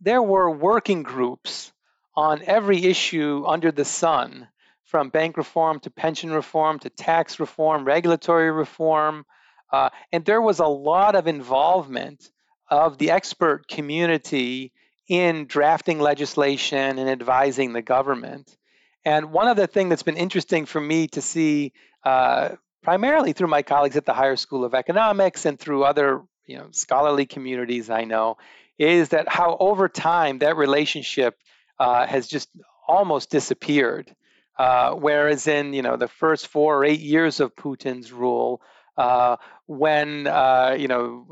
[0.00, 1.70] there were working groups
[2.16, 4.48] on every issue under the sun
[4.94, 9.26] from bank reform to pension reform to tax reform, regulatory reform.
[9.72, 12.30] Uh, and there was a lot of involvement
[12.70, 14.70] of the expert community
[15.08, 18.56] in drafting legislation and advising the government.
[19.04, 21.72] And one of the things that's been interesting for me to see,
[22.04, 22.50] uh,
[22.84, 26.68] primarily through my colleagues at the Higher School of Economics and through other you know,
[26.70, 28.36] scholarly communities I know,
[28.78, 31.36] is that how over time that relationship
[31.80, 32.48] uh, has just
[32.86, 34.14] almost disappeared.
[34.56, 38.60] Uh, whereas in you know the first four or eight years of Putin's rule,
[38.96, 39.36] uh,
[39.66, 41.26] when uh, you know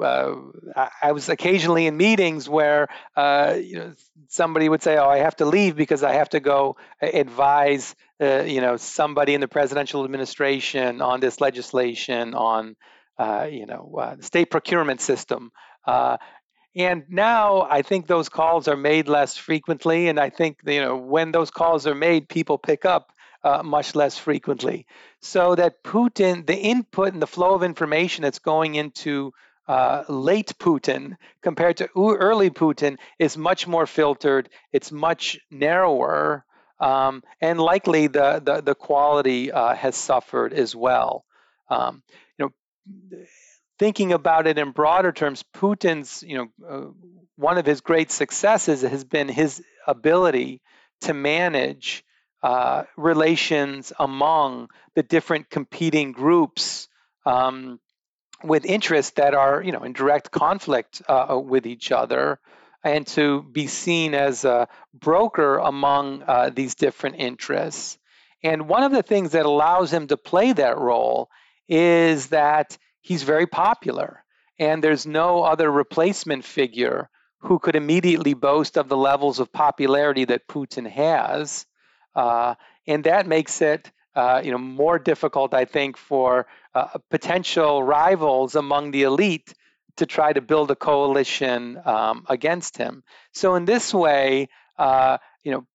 [0.74, 3.94] uh, I was occasionally in meetings where uh, you know
[4.28, 8.60] somebody would say, "Oh, I have to leave because I have to go advise you
[8.60, 12.76] know somebody in the presidential administration on this legislation on
[13.20, 15.52] you know the state procurement system."
[16.74, 20.96] And now I think those calls are made less frequently, and I think you know
[20.96, 23.12] when those calls are made, people pick up
[23.44, 24.86] uh, much less frequently.
[25.20, 29.32] So that Putin, the input and the flow of information that's going into
[29.68, 34.48] uh, late Putin compared to early Putin is much more filtered.
[34.72, 36.44] It's much narrower,
[36.80, 41.24] um, and likely the the, the quality uh, has suffered as well.
[41.68, 42.02] Um,
[42.38, 42.52] you know
[43.82, 46.86] thinking about it in broader terms, Putin's, you know, uh,
[47.34, 50.60] one of his great successes has been his ability
[51.00, 52.04] to manage
[52.44, 56.86] uh, relations among the different competing groups
[57.26, 57.80] um,
[58.44, 62.38] with interests that are, you know, in direct conflict uh, with each other,
[62.84, 67.98] and to be seen as a broker among uh, these different interests.
[68.44, 71.30] And one of the things that allows him to play that role
[71.68, 74.24] is that he's very popular,
[74.58, 80.24] and there's no other replacement figure who could immediately boast of the levels of popularity
[80.24, 81.66] that Putin has,
[82.14, 82.54] uh,
[82.86, 88.54] and that makes it uh, you know more difficult, I think, for uh, potential rivals
[88.54, 89.52] among the elite
[89.96, 93.02] to try to build a coalition um, against him.
[93.32, 94.48] So in this way,
[94.78, 95.66] uh, you know,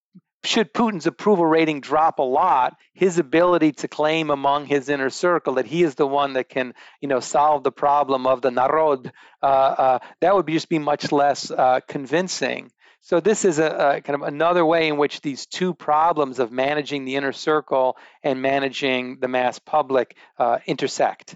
[0.48, 5.56] should Putin's approval rating drop a lot, his ability to claim among his inner circle
[5.56, 9.12] that he is the one that can, you know, solve the problem of the narod,
[9.44, 12.72] uh, uh, that would be just be much less uh, convincing.
[13.02, 16.52] So this is a, a, kind of another way in which these two problems of
[16.52, 21.36] managing the inner circle and managing the mass public uh, intersect.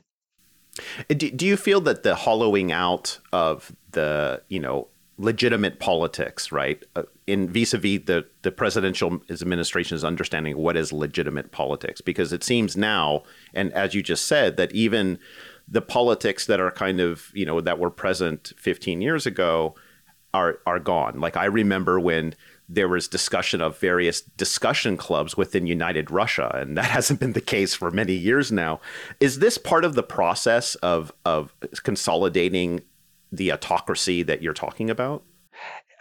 [1.09, 4.87] Do, do you feel that the hollowing out of the, you know,
[5.21, 6.83] legitimate politics, right?
[6.95, 12.43] Uh, in vis-a-vis the the presidential administration's understanding of what is legitimate politics, because it
[12.43, 15.19] seems now, and as you just said, that even
[15.67, 19.75] the politics that are kind of you know that were present 15 years ago
[20.33, 21.19] are are gone.
[21.19, 22.35] Like I remember when
[22.67, 27.41] there was discussion of various discussion clubs within United Russia, and that hasn't been the
[27.41, 28.79] case for many years now.
[29.19, 31.53] Is this part of the process of of
[31.83, 32.81] consolidating
[33.31, 35.23] the autocracy that you're talking about?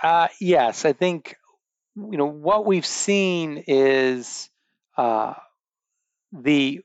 [0.02, 1.36] Uh, yes, I think
[1.96, 4.48] you know what we've seen is
[4.96, 5.34] uh,
[6.32, 6.80] the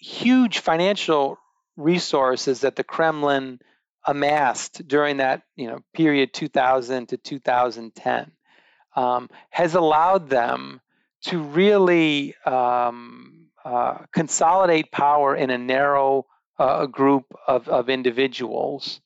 [0.00, 1.38] huge financial
[1.76, 3.60] resources that the Kremlin
[4.04, 8.32] amassed during that you know period 2000 to 2010
[8.96, 10.80] um, has allowed them
[11.22, 16.26] to really um, uh, consolidate power in a narrow
[16.58, 19.00] uh, group of, of individuals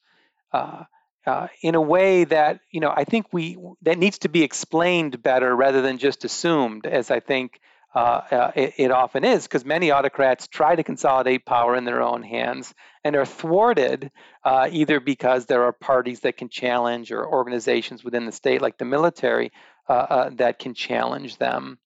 [0.53, 0.85] uh,
[1.27, 5.23] uh, in a way that you know I think we that needs to be explained
[5.23, 7.61] better rather than just assumed, as I think
[7.95, 7.99] uh,
[8.31, 12.23] uh, it, it, often is, because many autocrats try to consolidate power in their own
[12.23, 12.73] hands
[13.05, 14.11] and are thwarted
[14.45, 18.79] uh, either because there are parties that can challenge or organizations within the state, like
[18.79, 19.53] the military,
[19.89, 21.79] that can challenge them.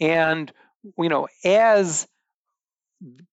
[0.00, 0.52] And
[0.96, 2.06] you know, as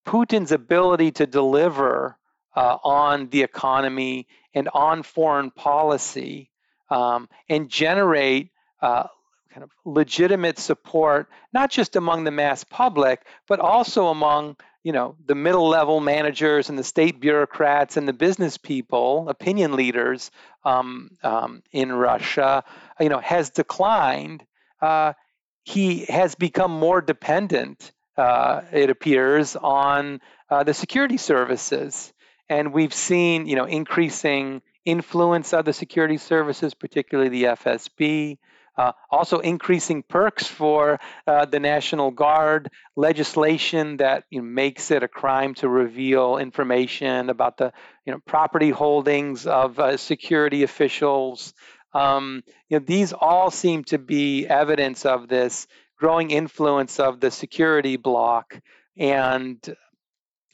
[0.05, 2.17] Putin's ability to deliver
[2.58, 6.49] uh, on the economy and on foreign policy
[6.89, 8.49] um, and generate
[8.82, 9.03] uh,
[9.53, 15.16] kind of legitimate support, not just among the mass public, but also among you know
[15.24, 20.32] the middle level managers and the state bureaucrats and the business people, opinion leaders
[20.66, 22.64] um, um, in Russia,
[22.99, 24.43] you know, has declined.
[24.82, 25.14] Uh,
[25.64, 32.14] he has become more dependent, uh, it appears, on uh, the security services
[32.49, 38.37] and we've seen, you know, increasing influence of the security services, particularly the FSB.
[38.77, 45.01] Uh, also, increasing perks for uh, the National Guard, legislation that you know, makes it
[45.01, 47.73] a crime to reveal information about the
[48.05, 51.55] you know, property holdings of uh, security officials.
[51.93, 55.65] Um, you know, these all seem to be evidence of this
[55.97, 58.61] growing influence of the security bloc
[58.95, 59.59] and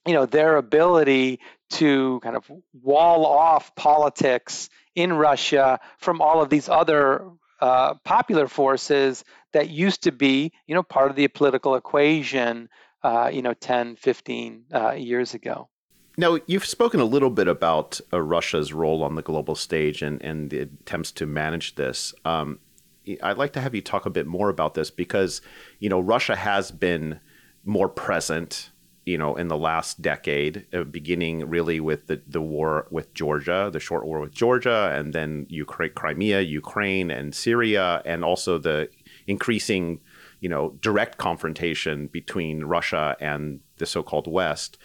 [0.06, 1.40] you know their ability
[1.72, 7.30] to kind of wall off politics in Russia from all of these other
[7.60, 9.24] uh, popular forces
[9.54, 12.70] that used to be, you know, part of the political equation,
[13.04, 15.70] uh, you know, 10, 15 uh, years ago.
[16.18, 20.22] Now, you've spoken a little bit about uh, Russia's role on the global stage and,
[20.22, 22.14] and the attempts to manage this.
[22.24, 22.60] Um,
[23.22, 25.42] I'd like to have you talk a bit more about this because,
[25.80, 27.20] you know, Russia has been
[27.66, 28.70] more present
[29.06, 33.70] you know, in the last decade, uh, beginning really with the, the war with Georgia,
[33.72, 38.90] the short war with Georgia, and then Ukraine, Crimea, Ukraine, and Syria, and also the
[39.28, 40.00] increasing,
[40.40, 44.78] you know, direct confrontation between Russia and the so-called West.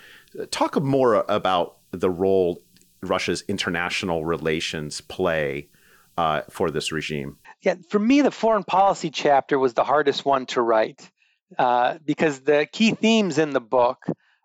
[0.51, 2.63] Talk more about the role
[3.03, 5.69] Russia's international relations play
[6.17, 7.39] uh, for this regime.
[7.63, 11.09] Yeah, for me, the foreign policy chapter was the hardest one to write
[11.57, 14.05] uh, because the key themes in the book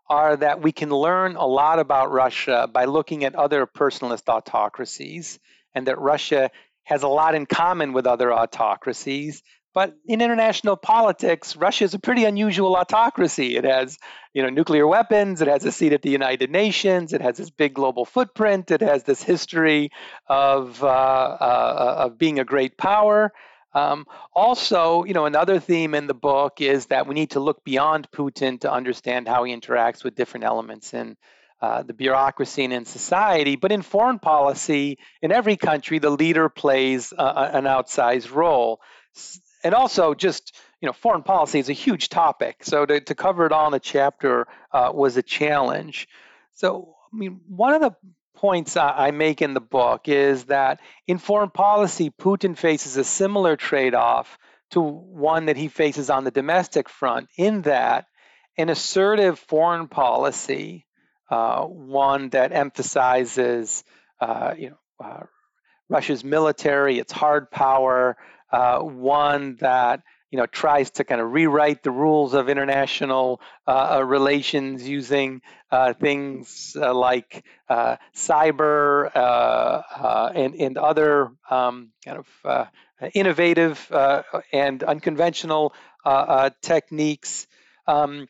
[0.10, 5.40] are that we can learn a lot about Russia by looking at other personalist autocracies,
[5.74, 6.52] and that Russia
[6.84, 9.42] has a lot in common with other autocracies.
[9.74, 13.56] But in international politics, Russia is a pretty unusual autocracy.
[13.56, 13.98] It has,
[14.32, 15.42] you know, nuclear weapons.
[15.42, 17.12] It has a seat at the United Nations.
[17.12, 18.70] It has this big global footprint.
[18.70, 19.90] It has this history
[20.28, 23.34] of uh, uh, of being a great power.
[23.74, 27.64] Um, also, you know, another theme in the book is that we need to look
[27.64, 31.18] beyond Putin to understand how he interacts with different elements in
[31.62, 33.56] uh, the bureaucracy and in society.
[33.56, 38.82] But in foreign policy, in every country, the leader plays uh, an outsized role.
[39.64, 42.66] And also, just you know, foreign policy is a huge topic.
[42.66, 46.10] So to, to cover it all in a chapter uh, was a challenge.
[46.56, 47.96] So, I mean, one of the
[48.44, 53.56] points I make in the book is that in foreign policy, Putin faces a similar
[53.56, 54.38] trade off
[54.72, 58.06] to one that he faces on the domestic front, in that
[58.58, 60.86] an assertive foreign policy,
[61.32, 63.86] uh, one that emphasizes
[64.20, 65.24] uh, you know, uh,
[65.88, 68.18] Russia's military, its hard power,
[68.52, 70.02] uh, one that
[70.34, 75.44] you know, tries to kind of rewrite the rules of international uh, uh relations using
[75.72, 82.68] uh, things uh, like uh, cyber uh, and, and other um, kind of
[83.14, 83.88] innovative
[84.52, 85.72] and unconventional
[86.64, 87.46] techniques.
[87.86, 88.28] Um,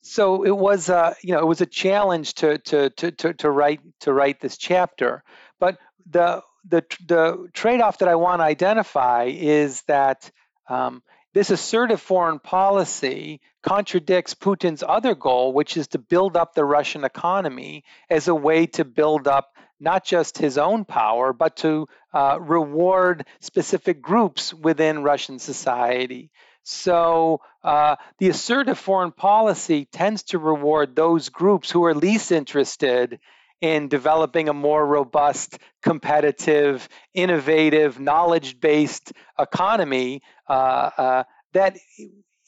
[0.00, 0.88] so it was,
[1.22, 4.56] you know, it was a challenge to, to, to, to, to write to write this
[4.56, 5.22] chapter.
[5.60, 5.78] But
[6.10, 10.28] the the the trade-off that I want to identify is that
[10.68, 11.02] um,
[11.34, 17.04] this assertive foreign policy contradicts Putin's other goal, which is to build up the Russian
[17.04, 22.38] economy as a way to build up not just his own power, but to uh,
[22.40, 26.30] reward specific groups within Russian society.
[26.62, 33.20] So uh, the assertive foreign policy tends to reward those groups who are least interested
[33.60, 41.76] in developing a more robust, competitive, innovative, knowledge based economy that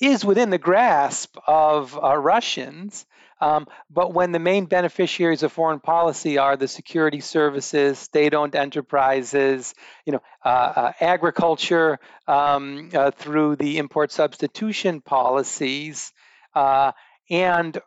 [0.00, 3.06] is within the grasp of uh, Russians.
[3.40, 9.74] Um, but when the main beneficiaries of foreign policy are the security services, state-owned enterprises,
[10.04, 16.12] you know, uh, uh, agriculture um, uh, through the import substitution policies,
[16.54, 16.92] uh,
[17.30, 17.78] and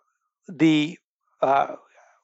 [0.47, 0.97] the
[1.41, 1.75] uh,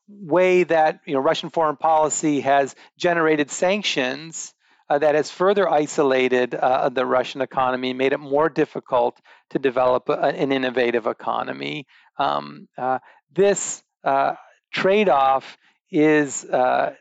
[0.07, 4.53] way that you know Russian foreign policy has generated sanctions
[4.89, 9.19] uh, that has further isolated uh, the Russian economy, made it more difficult
[9.49, 11.85] to develop a, an innovative economy.
[12.17, 12.99] Um, uh,
[13.33, 14.35] this uh,
[14.73, 15.57] trade off
[15.91, 16.93] is uh,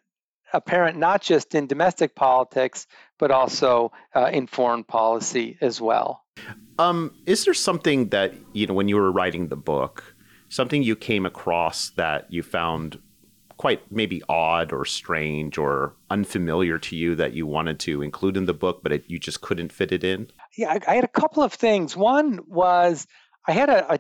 [0.52, 2.86] apparent not just in domestic politics,
[3.18, 3.92] but also
[4.32, 6.22] in foreign policy as well.
[6.78, 10.14] Um, is there something that, you know, when you were writing the book,
[10.48, 13.00] something you came across that you found
[13.66, 18.46] quite maybe odd or strange or unfamiliar to you that you wanted to include in
[18.46, 20.30] the book, but it, you just couldn't fit it in?
[20.56, 21.96] Yeah, I, I, had a couple of things.
[21.96, 23.08] One was
[23.48, 23.98] I had a, a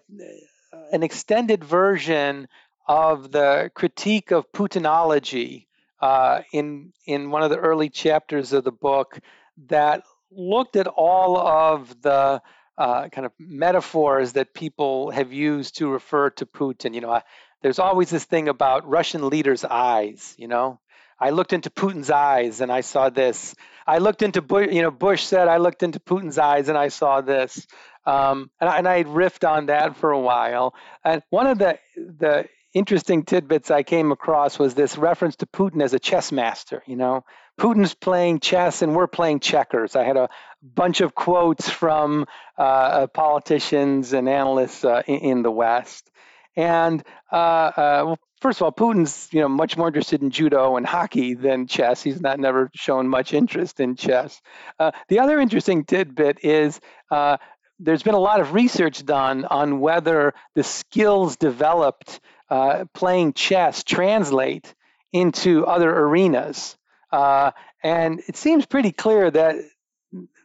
[0.92, 2.46] an extended version
[2.86, 5.66] of the critique of Putinology
[6.00, 9.18] uh, in in one of the early chapters of the book
[9.66, 12.40] that looked at all of the
[12.78, 16.94] uh, kind of metaphors that people have used to refer to Putin.
[16.94, 17.20] You know, uh,
[17.66, 20.36] there's always this thing about Russian leaders' eyes.
[20.38, 20.78] You know,
[21.18, 23.56] I looked into Putin's eyes and I saw this.
[23.88, 26.86] I looked into Bush, you know, Bush said I looked into Putin's eyes and I
[26.86, 27.66] saw this.
[28.04, 30.76] Um, and, I, and I riffed on that for a while.
[31.04, 35.82] And one of the the interesting tidbits I came across was this reference to Putin
[35.82, 36.84] as a chess master.
[36.86, 37.24] You know,
[37.58, 39.96] Putin's playing chess and we're playing checkers.
[39.96, 40.28] I had a
[40.62, 46.08] bunch of quotes from uh, uh politicians and analysts uh, in, in, the West.
[46.56, 50.76] And uh, uh, well, first of all, Putin's you know much more interested in judo
[50.76, 52.02] and hockey than chess.
[52.02, 54.40] He's not never shown much interest in chess.
[54.78, 56.80] Uh, the other interesting tidbit is
[57.10, 57.36] uh,
[57.78, 63.84] there's been a lot of research done on whether the skills developed uh, playing chess
[63.84, 64.74] translate
[65.12, 66.76] into other arenas.
[67.12, 67.50] Uh,
[67.82, 69.56] and it seems pretty clear that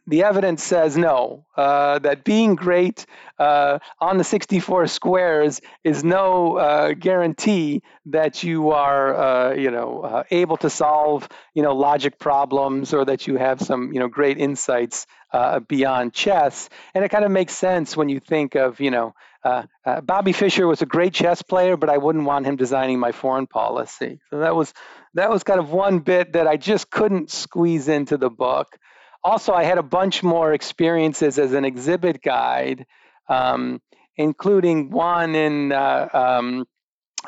[0.06, 3.06] the evidence says no, uh, that being great
[3.38, 10.00] uh, on the 64 squares is no uh, guarantee that you are, uh, you know,
[10.00, 14.08] uh, able to solve, you know, logic problems or that you have some, you know,
[14.08, 16.68] great insights uh, beyond chess.
[16.94, 19.14] And it kind of makes sense when you think of, you know,
[20.04, 23.46] Bobby Fischer was a great chess player, but I wouldn't want him designing my foreign
[23.46, 24.20] policy.
[24.30, 24.72] So that was
[25.14, 28.78] that was kind of one bit that I just couldn't squeeze into the book
[29.24, 32.86] also, I had a bunch more experiences as an exhibit guide,
[33.28, 33.80] um,
[34.16, 36.66] including one in uh, um,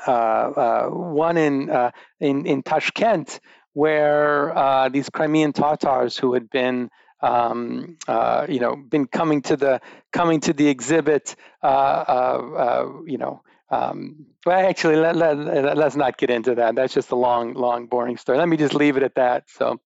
[0.07, 1.91] uh, uh, one in, uh,
[2.21, 3.41] in in Tashkent,
[3.73, 6.91] where uh, these Crimean Tatars who had been
[7.21, 9.81] um, uh, you know been coming to the
[10.13, 13.43] coming to the exhibit, you know.
[13.71, 15.37] Um, well, actually, let, let,
[15.77, 16.77] let's not get into that.
[16.77, 18.39] That's just a long, long, boring story.
[18.39, 19.45] Let me just leave it at that.
[19.49, 19.81] So,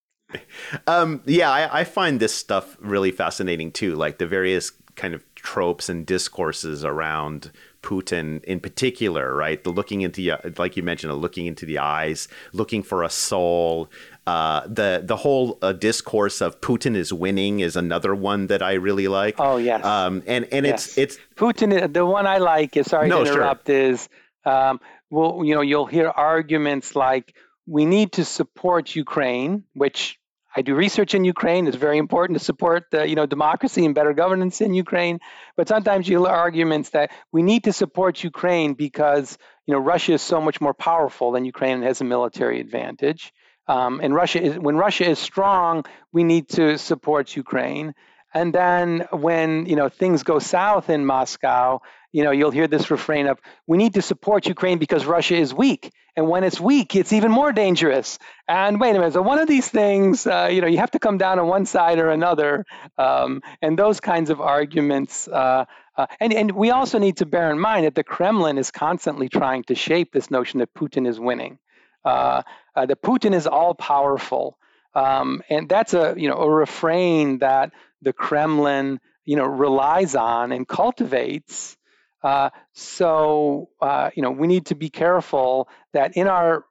[0.86, 5.24] um, yeah, I, I, find this stuff really fascinating too, like the various kind of
[5.34, 7.50] tropes and discourses around
[7.82, 9.62] Putin in particular, right?
[9.62, 13.88] The looking into, like you mentioned, looking into the eyes, looking for a soul.
[14.26, 18.74] Uh, the the whole uh, discourse of Putin is winning is another one that I
[18.74, 19.36] really like.
[19.38, 19.82] Oh yes.
[19.84, 20.98] Um, and and yes.
[20.98, 21.92] it's it's Putin.
[21.92, 23.76] The one I like is sorry no, to interrupt sure.
[23.76, 24.08] is
[24.44, 27.34] um, well, you know, you'll hear arguments like
[27.68, 30.18] we need to support Ukraine, which
[30.56, 31.66] I do research in Ukraine.
[31.66, 35.20] It's very important to support the, you know democracy and better governance in Ukraine.
[35.56, 40.14] But sometimes you hear arguments that we need to support Ukraine because you know Russia
[40.14, 43.32] is so much more powerful than Ukraine and has a military advantage.
[43.66, 47.94] Um, and Russia is when Russia is strong, we need to support Ukraine.
[48.32, 51.80] And then when you know things go south in Moscow,
[52.12, 55.52] you know you'll hear this refrain of "We need to support Ukraine because Russia is
[55.52, 58.18] weak." And when it's weak, it's even more dangerous.
[58.48, 60.98] And wait a minute, so one of these things, uh, you know, you have to
[60.98, 62.66] come down on one side or another,
[62.98, 65.28] um, and those kinds of arguments.
[65.28, 65.66] Uh,
[65.96, 69.28] uh, and, and we also need to bear in mind that the Kremlin is constantly
[69.28, 71.60] trying to shape this notion that Putin is winning,
[72.04, 72.42] uh,
[72.74, 74.58] uh, that Putin is all powerful.
[74.96, 77.70] Um, and that's a you know a refrain that
[78.02, 78.98] the Kremlin
[79.28, 81.76] you know, relies on and cultivates.
[82.22, 86.64] Uh, so, uh, you know, we need to be careful that in our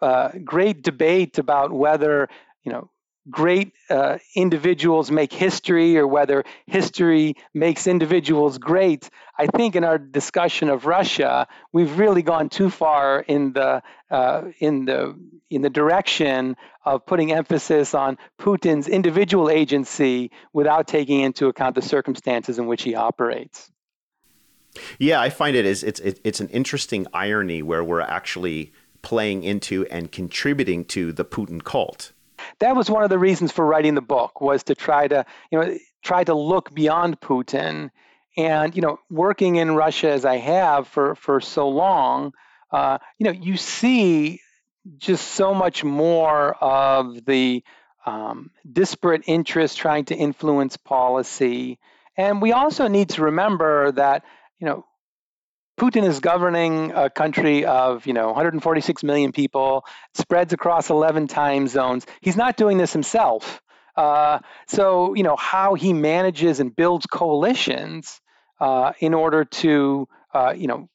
[0.00, 2.28] uh, great debate about whether,
[2.62, 2.90] you know,
[3.30, 9.08] great uh, individuals make history or whether history makes individuals great.
[9.38, 14.42] I think in our discussion of Russia, we've really gone too far in the uh,
[14.58, 15.18] in the
[15.50, 21.82] in the direction of putting emphasis on Putin's individual agency without taking into account the
[21.82, 23.70] circumstances in which he operates.
[24.98, 28.72] Yeah, I find it is it's it's an interesting irony where we're actually
[29.02, 32.12] playing into and contributing to the Putin cult.
[32.58, 35.60] That was one of the reasons for writing the book was to try to you
[35.60, 37.90] know try to look beyond Putin
[38.36, 42.32] and you know working in Russia as I have for for so long
[42.70, 44.40] uh, you know you see
[44.98, 47.62] just so much more of the
[48.06, 51.78] um, disparate interests trying to influence policy.
[52.16, 54.24] And we also need to remember that
[54.60, 54.84] you know
[55.78, 59.84] Putin is governing a country of, you know, 146 million people,
[60.14, 62.06] spreads across 11 time zones.
[62.20, 63.60] He's not doing this himself.
[63.96, 64.38] Uh,
[64.68, 68.20] so, you know, how he manages and builds coalitions
[68.60, 70.88] uh, in order to, uh, you know,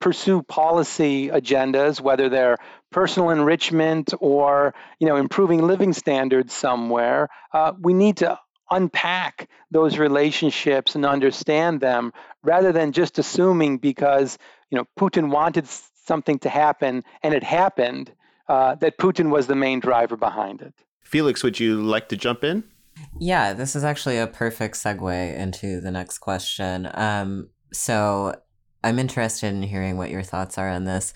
[0.00, 2.56] pursue policy agendas, whether they're
[2.90, 8.38] personal enrichment or, you know, improving living standards somewhere, uh, we need to
[8.70, 12.12] unpack those relationships and understand them
[12.42, 14.38] rather than just assuming because
[14.70, 15.66] you know Putin wanted
[16.04, 18.12] something to happen and it happened
[18.48, 20.74] uh, that Putin was the main driver behind it.
[21.02, 22.64] Felix, would you like to jump in?
[23.18, 26.88] Yeah, this is actually a perfect segue into the next question.
[26.94, 28.34] Um, so
[28.82, 31.12] I'm interested in hearing what your thoughts are on this.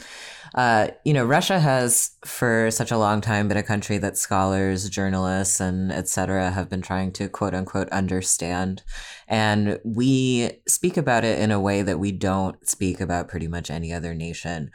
[0.55, 4.89] Uh, you know, Russia has for such a long time been a country that scholars,
[4.89, 6.51] journalists, and etc.
[6.51, 8.83] have been trying to quote unquote understand,
[9.27, 13.71] and we speak about it in a way that we don't speak about pretty much
[13.71, 14.71] any other nation.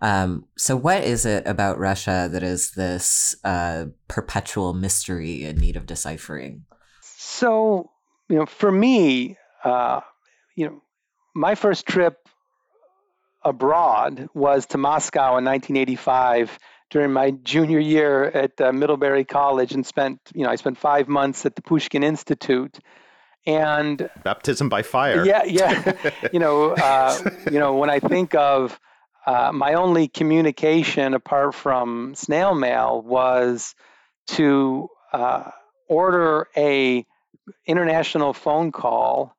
[0.00, 5.76] Um, so, what is it about Russia that is this uh, perpetual mystery in need
[5.76, 6.64] of deciphering?
[7.02, 7.90] So,
[8.28, 10.00] you know, for me, uh,
[10.56, 10.82] you know,
[11.34, 12.16] my first trip
[13.42, 16.58] abroad was to Moscow in 1985
[16.90, 21.08] during my junior year at uh, Middlebury College and spent, you know, I spent five
[21.08, 22.78] months at the Pushkin Institute.
[23.46, 25.24] And baptism by fire.
[25.24, 25.92] Yeah, yeah.
[26.32, 27.18] you know, uh,
[27.50, 28.78] you know, when I think of
[29.26, 33.74] uh, my only communication apart from snail mail was
[34.28, 35.50] to uh,
[35.88, 37.06] order a
[37.66, 39.34] international phone call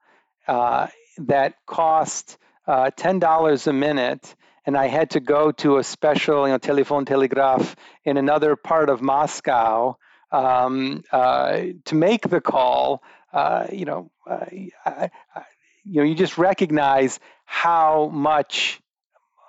[0.47, 0.88] uh,
[1.18, 2.38] that cost
[2.68, 4.36] uh, $10 a minute
[4.66, 8.89] and I had to go to a special, you know, telephone telegraph in another part
[8.89, 9.97] of Moscow
[10.32, 13.01] um, uh, to make the call.
[13.34, 14.45] Uh, you know, uh,
[14.86, 15.43] I, I,
[15.84, 18.80] you know, you just recognize how much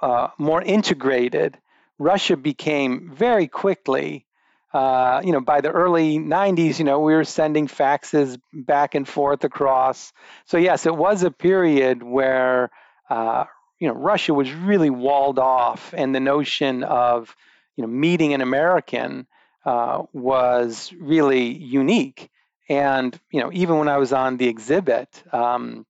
[0.00, 1.58] uh, more integrated
[1.98, 4.26] Russia became very quickly.
[4.72, 9.06] Uh, you know, by the early 90s, you know, we were sending faxes back and
[9.06, 10.14] forth across.
[10.46, 12.70] So yes, it was a period where
[13.12, 13.44] uh,
[13.78, 17.36] you know, Russia was really walled off, and the notion of
[17.76, 19.26] you know meeting an American
[19.66, 22.30] uh, was really unique.
[22.70, 25.84] And you know, even when I was on the exhibit, um,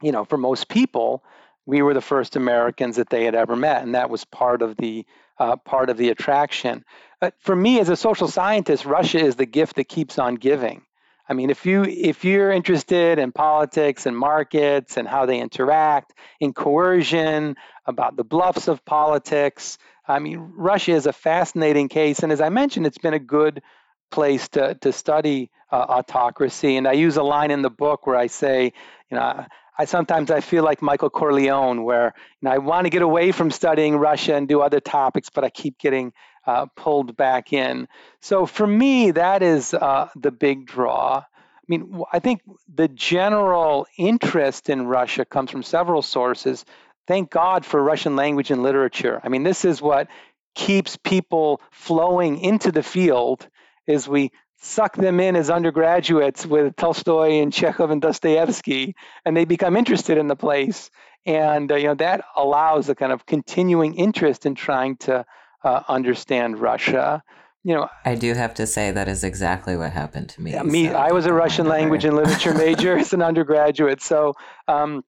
[0.00, 1.22] you know, for most people,
[1.66, 4.76] we were the first Americans that they had ever met, and that was part of
[4.78, 5.04] the
[5.38, 6.82] uh, part of the attraction.
[7.20, 10.80] But for me, as a social scientist, Russia is the gift that keeps on giving.
[11.28, 16.12] I mean, if you if you're interested in politics and markets and how they interact,
[16.40, 17.56] in coercion,
[17.86, 22.50] about the bluffs of politics, I mean, Russia is a fascinating case, and as I
[22.50, 23.62] mentioned, it's been a good
[24.10, 26.76] place to to study uh, autocracy.
[26.76, 28.72] And I use a line in the book where I say,
[29.10, 29.46] you know.
[29.76, 33.32] I sometimes I feel like Michael Corleone, where you know, I want to get away
[33.32, 36.12] from studying Russia and do other topics, but I keep getting
[36.46, 37.88] uh, pulled back in.
[38.20, 41.18] So for me, that is uh, the big draw.
[41.18, 46.64] I mean, I think the general interest in Russia comes from several sources.
[47.06, 49.20] Thank God for Russian language and literature.
[49.24, 50.08] I mean, this is what
[50.54, 53.48] keeps people flowing into the field
[53.86, 54.30] is we
[54.64, 60.18] suck them in as undergraduates with Tolstoy and Chekhov and Dostoevsky, and they become interested
[60.18, 60.90] in the place.
[61.26, 65.24] And uh, you know that allows a kind of continuing interest in trying to
[65.62, 67.22] uh, understand Russia.
[67.62, 70.52] You know, I do have to say that is exactly what happened to me.
[70.52, 74.02] Yeah, me, so I was a Russian language and literature major as an undergraduate.
[74.02, 74.34] So,
[74.68, 75.02] um,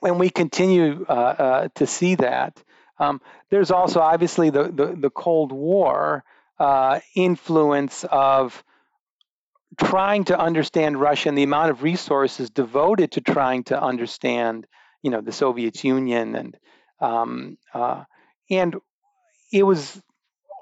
[0.00, 2.62] when we continue uh, uh, to see that,
[2.98, 3.20] um,
[3.50, 6.22] there's also obviously the the, the Cold War
[6.60, 8.62] uh, influence of
[9.78, 14.66] trying to understand Russia and the amount of resources devoted to trying to understand,
[15.02, 16.56] you know, the Soviet Union and
[17.00, 18.04] um, uh,
[18.50, 18.76] and
[19.52, 20.00] it was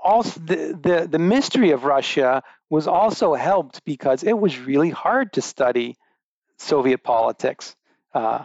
[0.04, 5.32] also the, the the mystery of Russia was also helped because it was really hard
[5.32, 5.96] to study
[6.58, 7.74] Soviet politics.
[8.14, 8.44] Uh,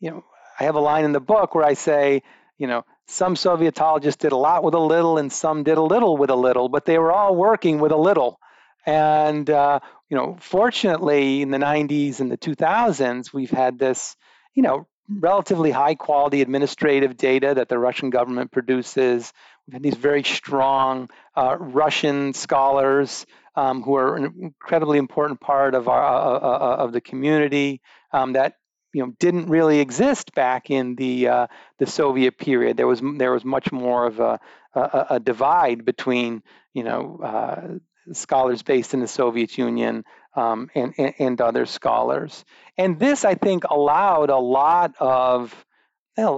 [0.00, 0.24] you know,
[0.58, 2.22] I have a line in the book where I say,
[2.58, 6.16] you know, some Sovietologists did a lot with a little, and some did a little
[6.16, 8.39] with a little, but they were all working with a little.
[8.86, 14.16] And uh, you know, fortunately, in the 90s and the 2000s, we've had this,
[14.54, 19.32] you know, relatively high quality administrative data that the Russian government produces.
[19.66, 23.26] We've had these very strong uh, Russian scholars
[23.56, 27.80] um, who are an incredibly important part of our uh, uh, uh of the community
[28.12, 28.54] um, that
[28.92, 31.46] you know didn't really exist back in the uh,
[31.78, 32.76] the Soviet period.
[32.76, 34.40] There was there was much more of a
[34.74, 36.42] a, a divide between
[36.74, 37.78] you know uh,
[38.12, 40.04] scholars based in the Soviet Union
[40.34, 42.44] um, and, and, and other scholars.
[42.76, 45.54] And this, I think, allowed a lot of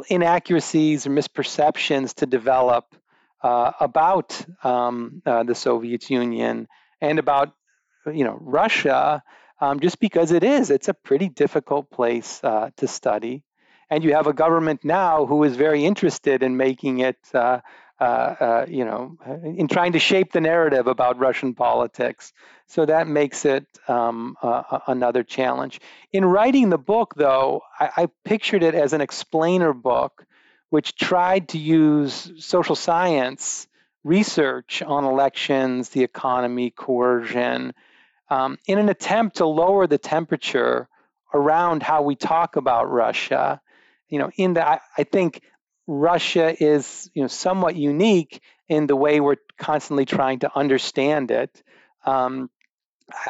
[0.09, 2.95] inaccuracies or misperceptions to develop
[3.43, 6.68] uh, about um, uh, the Soviet Union
[7.01, 7.53] and about
[8.07, 9.23] you know Russia,
[9.61, 13.43] um, just because it is it's a pretty difficult place uh, to study,
[13.91, 17.59] and you have a government now who is very interested in making it uh,
[18.69, 22.33] you know, in trying to shape the narrative about Russian politics.
[22.67, 25.81] So that makes it um, uh, another challenge.
[26.13, 30.25] In writing the book, though, I, I, pictured it as an explainer book,
[30.71, 33.67] which tried to use social science
[34.05, 37.75] research on elections, the economy, coercion,
[38.31, 40.89] um, in an attempt to lower the temperature
[41.35, 43.61] around how we talk about Russia.
[44.09, 45.43] You know, in that, I, I think
[45.87, 51.62] Russia is you know somewhat unique in the way we're constantly trying to understand it.
[52.05, 52.51] Um,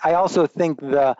[0.02, 1.16] I also think the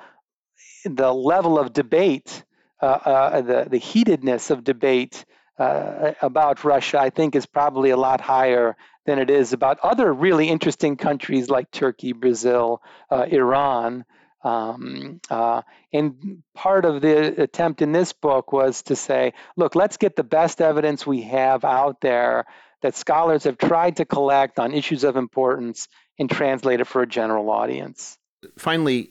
[0.84, 2.44] the level of debate,
[2.80, 5.24] uh, uh, the the heatedness of debate
[5.58, 10.12] uh, about Russia, I think, is probably a lot higher than it is about other
[10.12, 14.04] really interesting countries like Turkey, Brazil, uh, Iran.
[14.44, 15.62] Um, uh,
[15.92, 20.24] and part of the attempt in this book was to say, look, let's get the
[20.24, 22.46] best evidence we have out there
[22.82, 25.88] that scholars have tried to collect on issues of importance
[26.18, 28.18] and translate it for a general audience.
[28.58, 29.10] Finally,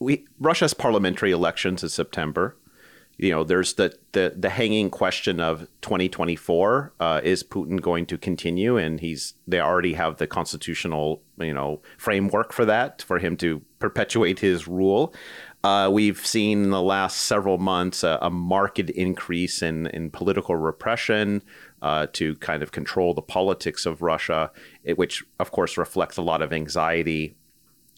[0.00, 2.56] we Russia's parliamentary elections in September
[3.16, 6.94] you know, there's the, the, the hanging question of 2024.
[6.98, 8.76] Uh, is Putin going to continue?
[8.76, 13.62] And he's they already have the constitutional you know framework for that for him to
[13.78, 15.14] perpetuate his rule.
[15.62, 20.56] Uh, we've seen in the last several months a, a marked increase in in political
[20.56, 21.42] repression.
[21.82, 24.50] Uh, to kind of control the politics of Russia,
[24.84, 27.36] it, which of course reflects a lot of anxiety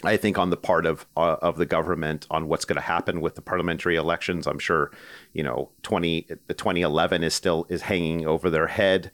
[0.05, 3.21] I think on the part of uh, of the government on what's going to happen
[3.21, 4.47] with the parliamentary elections.
[4.47, 4.91] I'm sure,
[5.33, 9.11] you know, 20 the 2011 is still is hanging over their head.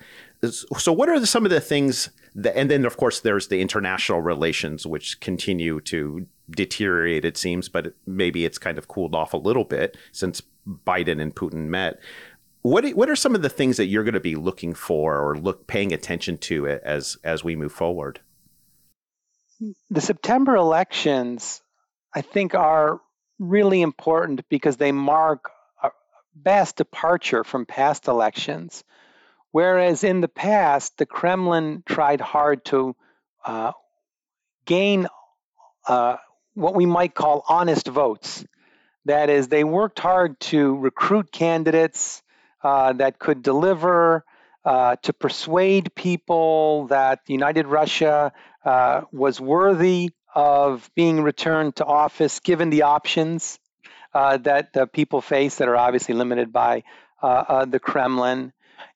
[0.51, 4.23] So what are some of the things that, and then of course there's the international
[4.23, 9.39] relations which continue to deteriorate it seems, but maybe it's kind of cooled off a
[9.39, 12.01] little bit since Biden and Putin met.
[12.63, 15.37] What what are some of the things that you're going to be looking for or
[15.37, 18.21] look paying attention to as as we move forward?
[19.91, 21.63] The September elections,
[22.15, 23.01] I think, are
[23.39, 25.51] really important because they mark
[25.83, 25.91] a
[26.41, 28.85] vast departure from past elections.
[29.51, 32.97] Whereas in the past, the Kremlin tried hard to
[33.45, 33.73] uh,
[34.65, 35.09] gain
[35.87, 36.17] uh,
[36.55, 38.45] what we might call honest votes.
[39.05, 42.23] That is, they worked hard to recruit candidates
[42.63, 44.25] uh, that could deliver,
[44.65, 48.33] uh, to persuade people that United Russia
[48.65, 53.59] uh, was worthy of being returned to office given the options
[54.15, 56.83] uh, that the people face that are obviously limited by
[57.23, 58.53] uh, uh, the Kremlin,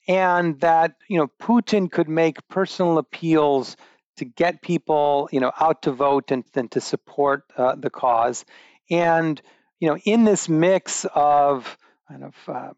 [0.09, 3.77] and that you know Putin could make personal appeals
[4.17, 8.45] to get people you know out to vote and, and to support the cause,
[8.91, 9.41] and
[9.81, 11.77] you know in this mix of
[12.09, 12.73] kind of uh,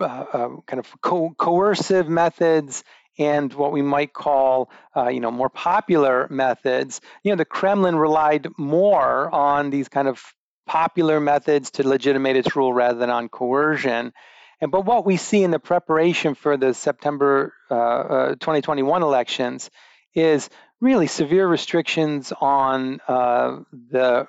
[0.00, 2.84] uh, kind of co- coercive methods
[3.18, 7.00] and what we might call, uh, you know, more popular methods.
[7.22, 10.22] You know, the Kremlin relied more on these kind of
[10.66, 14.12] popular methods to legitimate its rule rather than on coercion.
[14.60, 19.70] And but what we see in the preparation for the September uh, uh, 2021 elections
[20.14, 20.48] is
[20.80, 23.58] really severe restrictions on uh,
[23.90, 24.26] the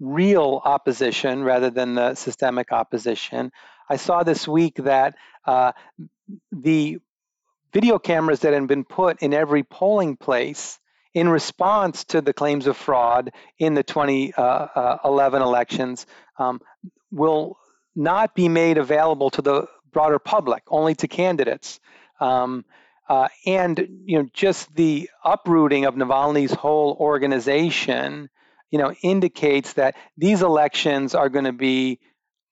[0.00, 3.50] real opposition rather than the systemic opposition.
[3.90, 5.14] I saw this week that
[5.46, 5.72] uh,
[6.52, 6.98] the
[7.72, 10.78] video cameras that had been put in every polling place
[11.14, 16.06] in response to the claims of fraud in the 2011 elections
[16.38, 16.60] um,
[17.10, 17.58] will
[17.96, 21.80] not be made available to the broader public, only to candidates.
[22.20, 22.64] Um,
[23.08, 28.28] uh, and you know, just the uprooting of Navalny's whole organization,
[28.70, 32.00] you know, indicates that these elections are going to be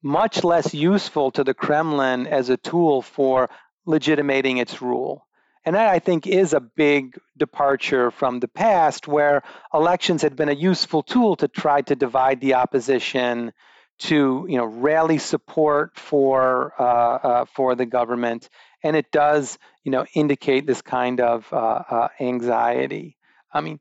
[0.03, 3.51] much less useful to the Kremlin as a tool for
[3.87, 5.27] legitimating its rule.
[5.65, 9.43] And that I think is a big departure from the past, where
[9.75, 13.53] elections had been a useful tool to try to divide the opposition,
[13.99, 18.49] to you know rally support for uh, uh, for the government,
[18.85, 23.17] and it does you know indicate this kind of uh, uh anxiety.
[23.53, 23.81] I mean,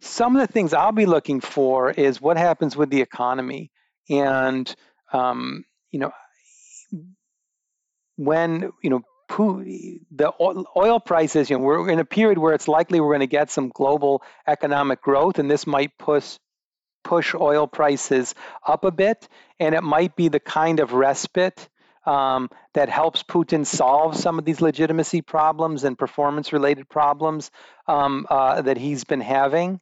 [0.00, 3.72] some of the things I'll be looking for is what happens with the economy,
[4.08, 4.72] and
[5.12, 6.12] um, you know
[8.16, 10.32] when you know the
[10.76, 13.50] oil prices, you know, we're in a period where it's likely we're going to get
[13.50, 16.38] some global economic growth, and this might push
[17.04, 18.34] push oil prices
[18.66, 21.68] up a bit, and it might be the kind of respite
[22.04, 27.50] um, that helps Putin solve some of these legitimacy problems and performance related problems
[27.86, 29.80] um, uh, that he's been having.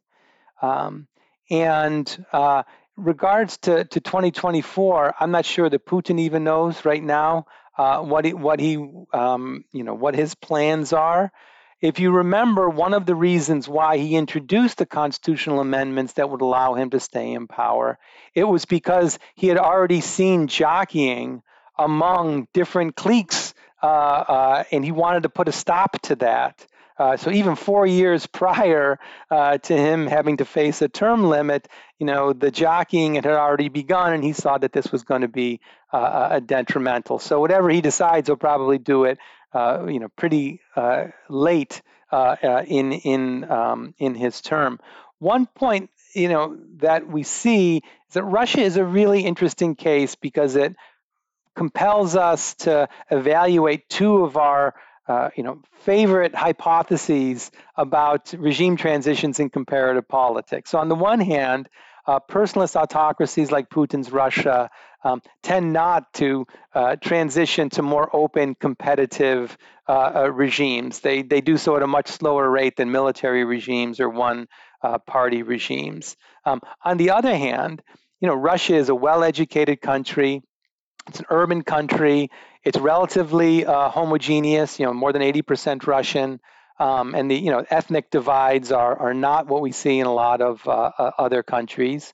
[0.61, 1.07] Um,
[1.51, 2.65] and uh,
[2.97, 7.47] regards to, to 2024, I'm not sure that Putin even knows right now
[7.79, 8.77] uh, what he, what he
[9.13, 11.33] um, you know what his plans are.
[11.81, 16.41] If you remember, one of the reasons why he introduced the constitutional amendments that would
[16.41, 17.99] allow him to stay in power,
[18.35, 21.43] it was because he had already seen jockeying
[21.79, 23.53] among different cliques,
[23.83, 26.67] uh, uh, and he wanted to put a stop to that.
[26.99, 28.99] Uh, so even four years prior
[29.31, 31.69] uh, to him having to face a term limit,
[31.99, 35.29] you know, the jockeying had already begun, and he saw that this was going to
[35.29, 35.61] be
[35.93, 37.19] uh, a detrimental.
[37.19, 39.19] So whatever he decides, he'll probably do it,
[39.53, 41.83] uh, you know, pretty uh, late
[42.13, 44.79] in in um, in his term.
[45.19, 47.79] One point, you know, that we see
[48.09, 50.77] is that Russia is a really interesting case because it
[51.55, 54.75] compels us to evaluate two of our
[55.09, 60.71] uh, you know, favorite hypotheses about regime transitions in comparative politics.
[60.71, 61.69] So on the one hand,
[62.07, 64.71] uh, personalist autocracies like Putin's Russia
[65.03, 69.57] um, tend not to uh, transition to more open, competitive
[69.89, 71.01] uh, uh, regimes.
[71.01, 74.47] They, they do so at a much slower rate than military regimes or one
[75.05, 76.17] party regimes.
[76.45, 77.83] Um, on the other hand,
[78.21, 80.43] you know, Russia is a well-educated country.
[81.09, 82.31] It's an urban country.
[82.67, 86.41] It's relatively uh, homogeneous, you know, more than 80% Russian.
[86.81, 90.13] Um, and the you know ethnic divides are, are not what we see in a
[90.13, 92.13] lot of uh, uh other countries.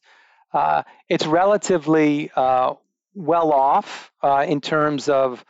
[0.52, 2.74] Uh, it's relatively uh,
[3.14, 5.42] well off uh, in terms of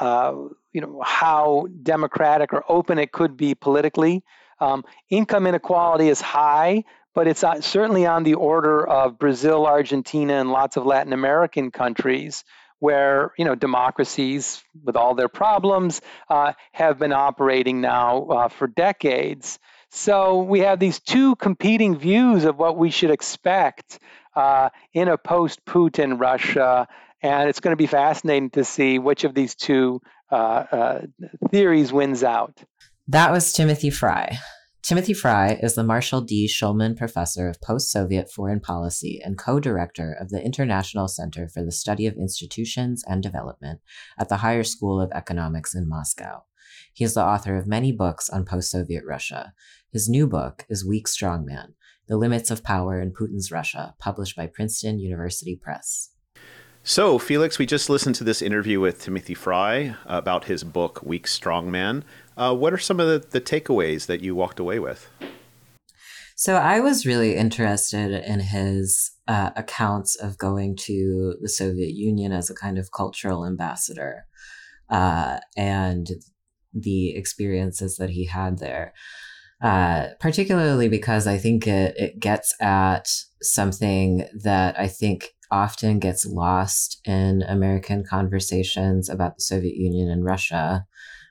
[0.00, 4.22] you know how democratic or open it could be politically.
[4.60, 10.52] Um, income inequality is high, but it's certainly on the order of Brazil, Argentina, and
[10.52, 12.44] lots of Latin American countries
[12.80, 18.66] where you know democracies, with all their problems, uh, have been operating now uh, for
[18.66, 19.58] decades.
[19.90, 23.98] So we have these two competing views of what we should expect
[24.36, 26.86] uh, in a post-Putin Russia,
[27.22, 30.00] and it's going to be fascinating to see which of these two
[30.30, 31.00] uh, uh,
[31.50, 32.62] theories wins out.
[33.08, 34.38] That was Timothy Frye.
[34.88, 36.48] Timothy Frye is the Marshall D.
[36.48, 41.62] Shulman Professor of Post Soviet Foreign Policy and co director of the International Center for
[41.62, 43.80] the Study of Institutions and Development
[44.18, 46.44] at the Higher School of Economics in Moscow.
[46.94, 49.52] He is the author of many books on post Soviet Russia.
[49.92, 51.74] His new book is Weak Strongman
[52.06, 56.12] The Limits of Power in Putin's Russia, published by Princeton University Press.
[56.82, 61.26] So, Felix, we just listened to this interview with Timothy Frye about his book, Weak
[61.26, 62.02] Strongman.
[62.38, 65.08] Uh, what are some of the, the takeaways that you walked away with?
[66.36, 72.30] So I was really interested in his uh, accounts of going to the Soviet Union
[72.30, 74.26] as a kind of cultural ambassador
[74.88, 76.06] uh, and
[76.72, 78.94] the experiences that he had there.
[79.60, 83.08] Uh, particularly because I think it, it gets at
[83.42, 90.24] something that I think often gets lost in American conversations about the Soviet Union and
[90.24, 90.86] Russia,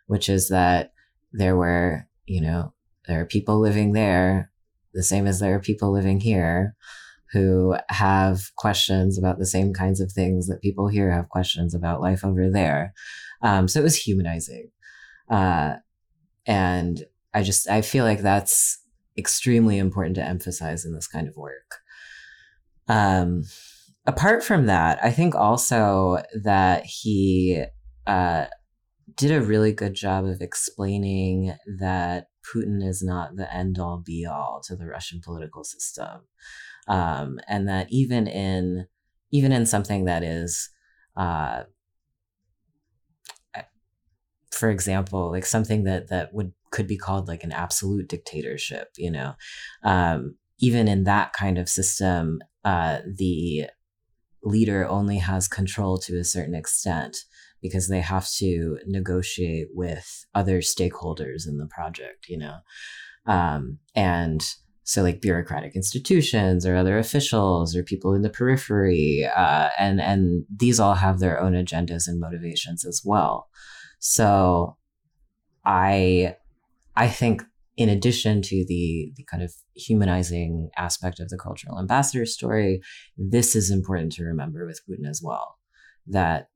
[0.07, 0.91] which is that
[1.37, 2.73] there were, you know,
[3.07, 4.51] there are people living there
[4.93, 6.75] the same as there are people living here
[7.31, 12.01] who have questions about the same kinds of things that people here have questions about
[12.01, 12.93] life over there.
[13.41, 14.71] Um, so it was humanizing.
[15.29, 15.75] Uh,
[16.45, 18.79] and I just, I feel like that's
[19.17, 21.75] extremely important to emphasize in this kind of work.
[22.87, 23.43] Um,
[24.05, 27.65] apart from that, I think also that he
[28.07, 28.45] uh,
[29.17, 34.25] did a really good job of explaining that Putin is not the end all be
[34.25, 36.21] all to the Russian political system,
[36.87, 38.87] um, and that even in
[39.31, 40.69] even in something that is,
[41.17, 41.63] uh,
[44.51, 49.11] for example, like something that that would could be called like an absolute dictatorship, you
[49.11, 49.33] know,
[49.83, 53.65] um, even in that kind of system, uh, the
[54.43, 57.17] leader only has control to a certain extent
[57.61, 62.57] because they have to negotiate with other stakeholders in the project, you know.
[63.25, 64.43] Um, and
[64.87, 70.45] so like bureaucratic institutions or other officials or people in the periphery uh, and and
[70.49, 73.49] these all have their own agendas and motivations as well
[73.99, 74.77] so
[75.65, 76.33] i
[76.95, 77.43] i think
[77.75, 82.81] in addition to the the kind of humanizing aspect of the cultural ambassador story
[83.17, 85.57] this is important to remember with putin as well
[86.07, 86.47] that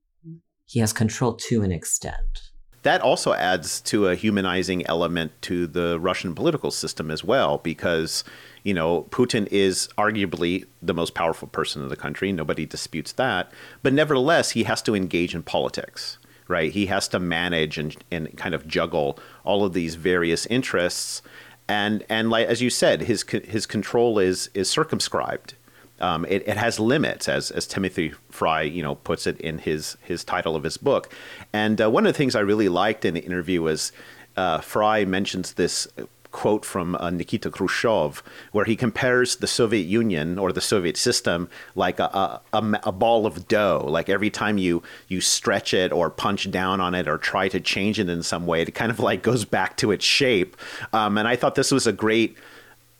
[0.71, 2.51] he has control to an extent
[2.83, 8.23] that also adds to a humanizing element to the Russian political system as well, because
[8.63, 12.31] you know Putin is arguably the most powerful person in the country.
[12.31, 13.51] Nobody disputes that,
[13.83, 16.17] but nevertheless, he has to engage in politics.
[16.47, 21.21] Right, he has to manage and, and kind of juggle all of these various interests,
[21.69, 25.53] and and like as you said, his his control is is circumscribed
[26.01, 29.97] um, it, it, has limits, as as Timothy Frye you know, puts it in his
[30.01, 31.13] his title of his book.
[31.53, 33.91] And uh, one of the things I really liked in the interview was
[34.35, 35.87] uh, Frye mentions this
[36.31, 41.49] quote from uh, Nikita Khrushchev, where he compares the Soviet Union or the Soviet system
[41.75, 43.85] like a, a, a, ball of dough.
[43.87, 47.59] Like every time you you stretch it or punch down on it or try to
[47.59, 50.55] change it in some way, it kind of like goes back to its shape.
[50.93, 52.37] Um, and I thought this was a great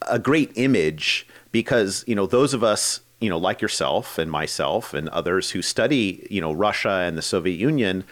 [0.08, 4.94] a great image because you know those of us you know like yourself and myself
[4.94, 8.04] and others who study you know Russia and the Soviet Union,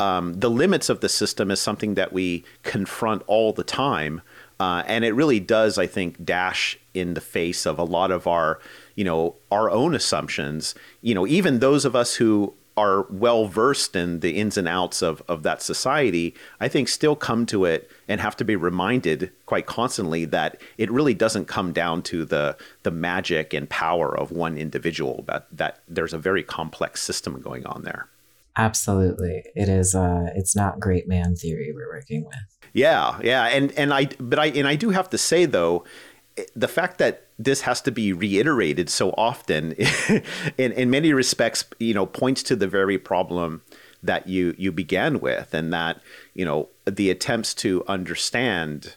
[0.00, 4.20] um, the limits of the system is something that we confront all the time,
[4.60, 8.26] uh, and it really does I think dash in the face of a lot of
[8.26, 8.60] our
[8.94, 10.74] you know our own assumptions.
[11.00, 15.02] You know even those of us who are well versed in the ins and outs
[15.02, 19.32] of, of that society, I think still come to it and have to be reminded
[19.46, 24.30] quite constantly that it really doesn't come down to the the magic and power of
[24.30, 28.06] one individual, but that there's a very complex system going on there.
[28.56, 29.44] Absolutely.
[29.56, 32.58] It is uh it's not great man theory we're working with.
[32.72, 33.46] Yeah, yeah.
[33.46, 35.84] And and I but I and I do have to say though,
[36.54, 39.72] the fact that this has to be reiterated so often
[40.58, 43.62] in, in many respects you know points to the very problem
[44.02, 46.00] that you you began with and that
[46.34, 48.94] you know the attempts to understand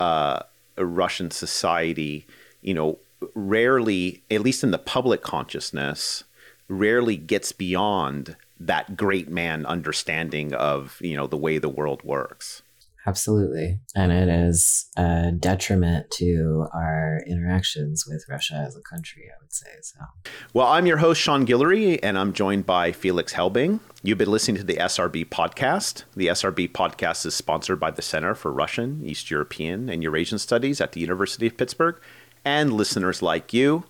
[0.00, 0.40] uh,
[0.76, 2.26] Russian society
[2.62, 2.98] you know
[3.34, 6.24] rarely at least in the public consciousness
[6.68, 12.62] rarely gets beyond that great man understanding of you know the way the world works
[13.06, 13.80] Absolutely.
[13.94, 19.52] And it is a detriment to our interactions with Russia as a country, I would
[19.52, 19.66] say.
[19.82, 19.98] So
[20.54, 23.80] Well, I'm your host, Sean Guillory, and I'm joined by Felix Helbing.
[24.02, 26.04] You've been listening to the SRB podcast.
[26.16, 30.80] The SRB podcast is sponsored by the Center for Russian, East European, and Eurasian Studies
[30.80, 32.00] at the University of Pittsburgh
[32.44, 33.84] and listeners like you.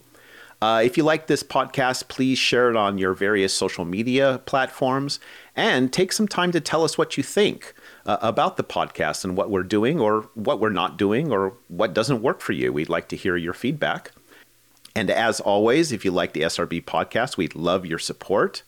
[0.62, 5.20] Uh, if you like this podcast, please share it on your various social media platforms
[5.54, 7.74] and take some time to tell us what you think
[8.06, 11.94] uh, about the podcast and what we're doing or what we're not doing or what
[11.94, 12.72] doesn't work for you.
[12.72, 14.12] We'd like to hear your feedback.
[14.94, 18.62] And as always, if you like the SRB podcast, we'd love your support.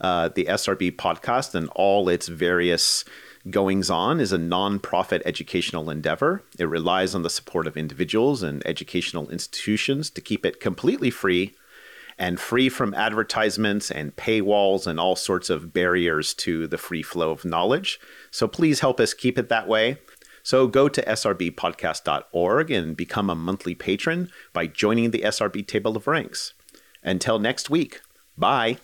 [0.00, 3.04] Uh, the SRB podcast and all its various
[3.48, 6.42] goings on is a nonprofit educational endeavor.
[6.58, 11.54] It relies on the support of individuals and educational institutions to keep it completely free
[12.20, 17.30] and free from advertisements and paywalls and all sorts of barriers to the free flow
[17.30, 17.98] of knowledge.
[18.30, 19.96] So please help us keep it that way.
[20.42, 26.06] So go to srbpodcast.org and become a monthly patron by joining the SRB Table of
[26.06, 26.52] Ranks.
[27.02, 28.02] Until next week,
[28.36, 28.76] bye.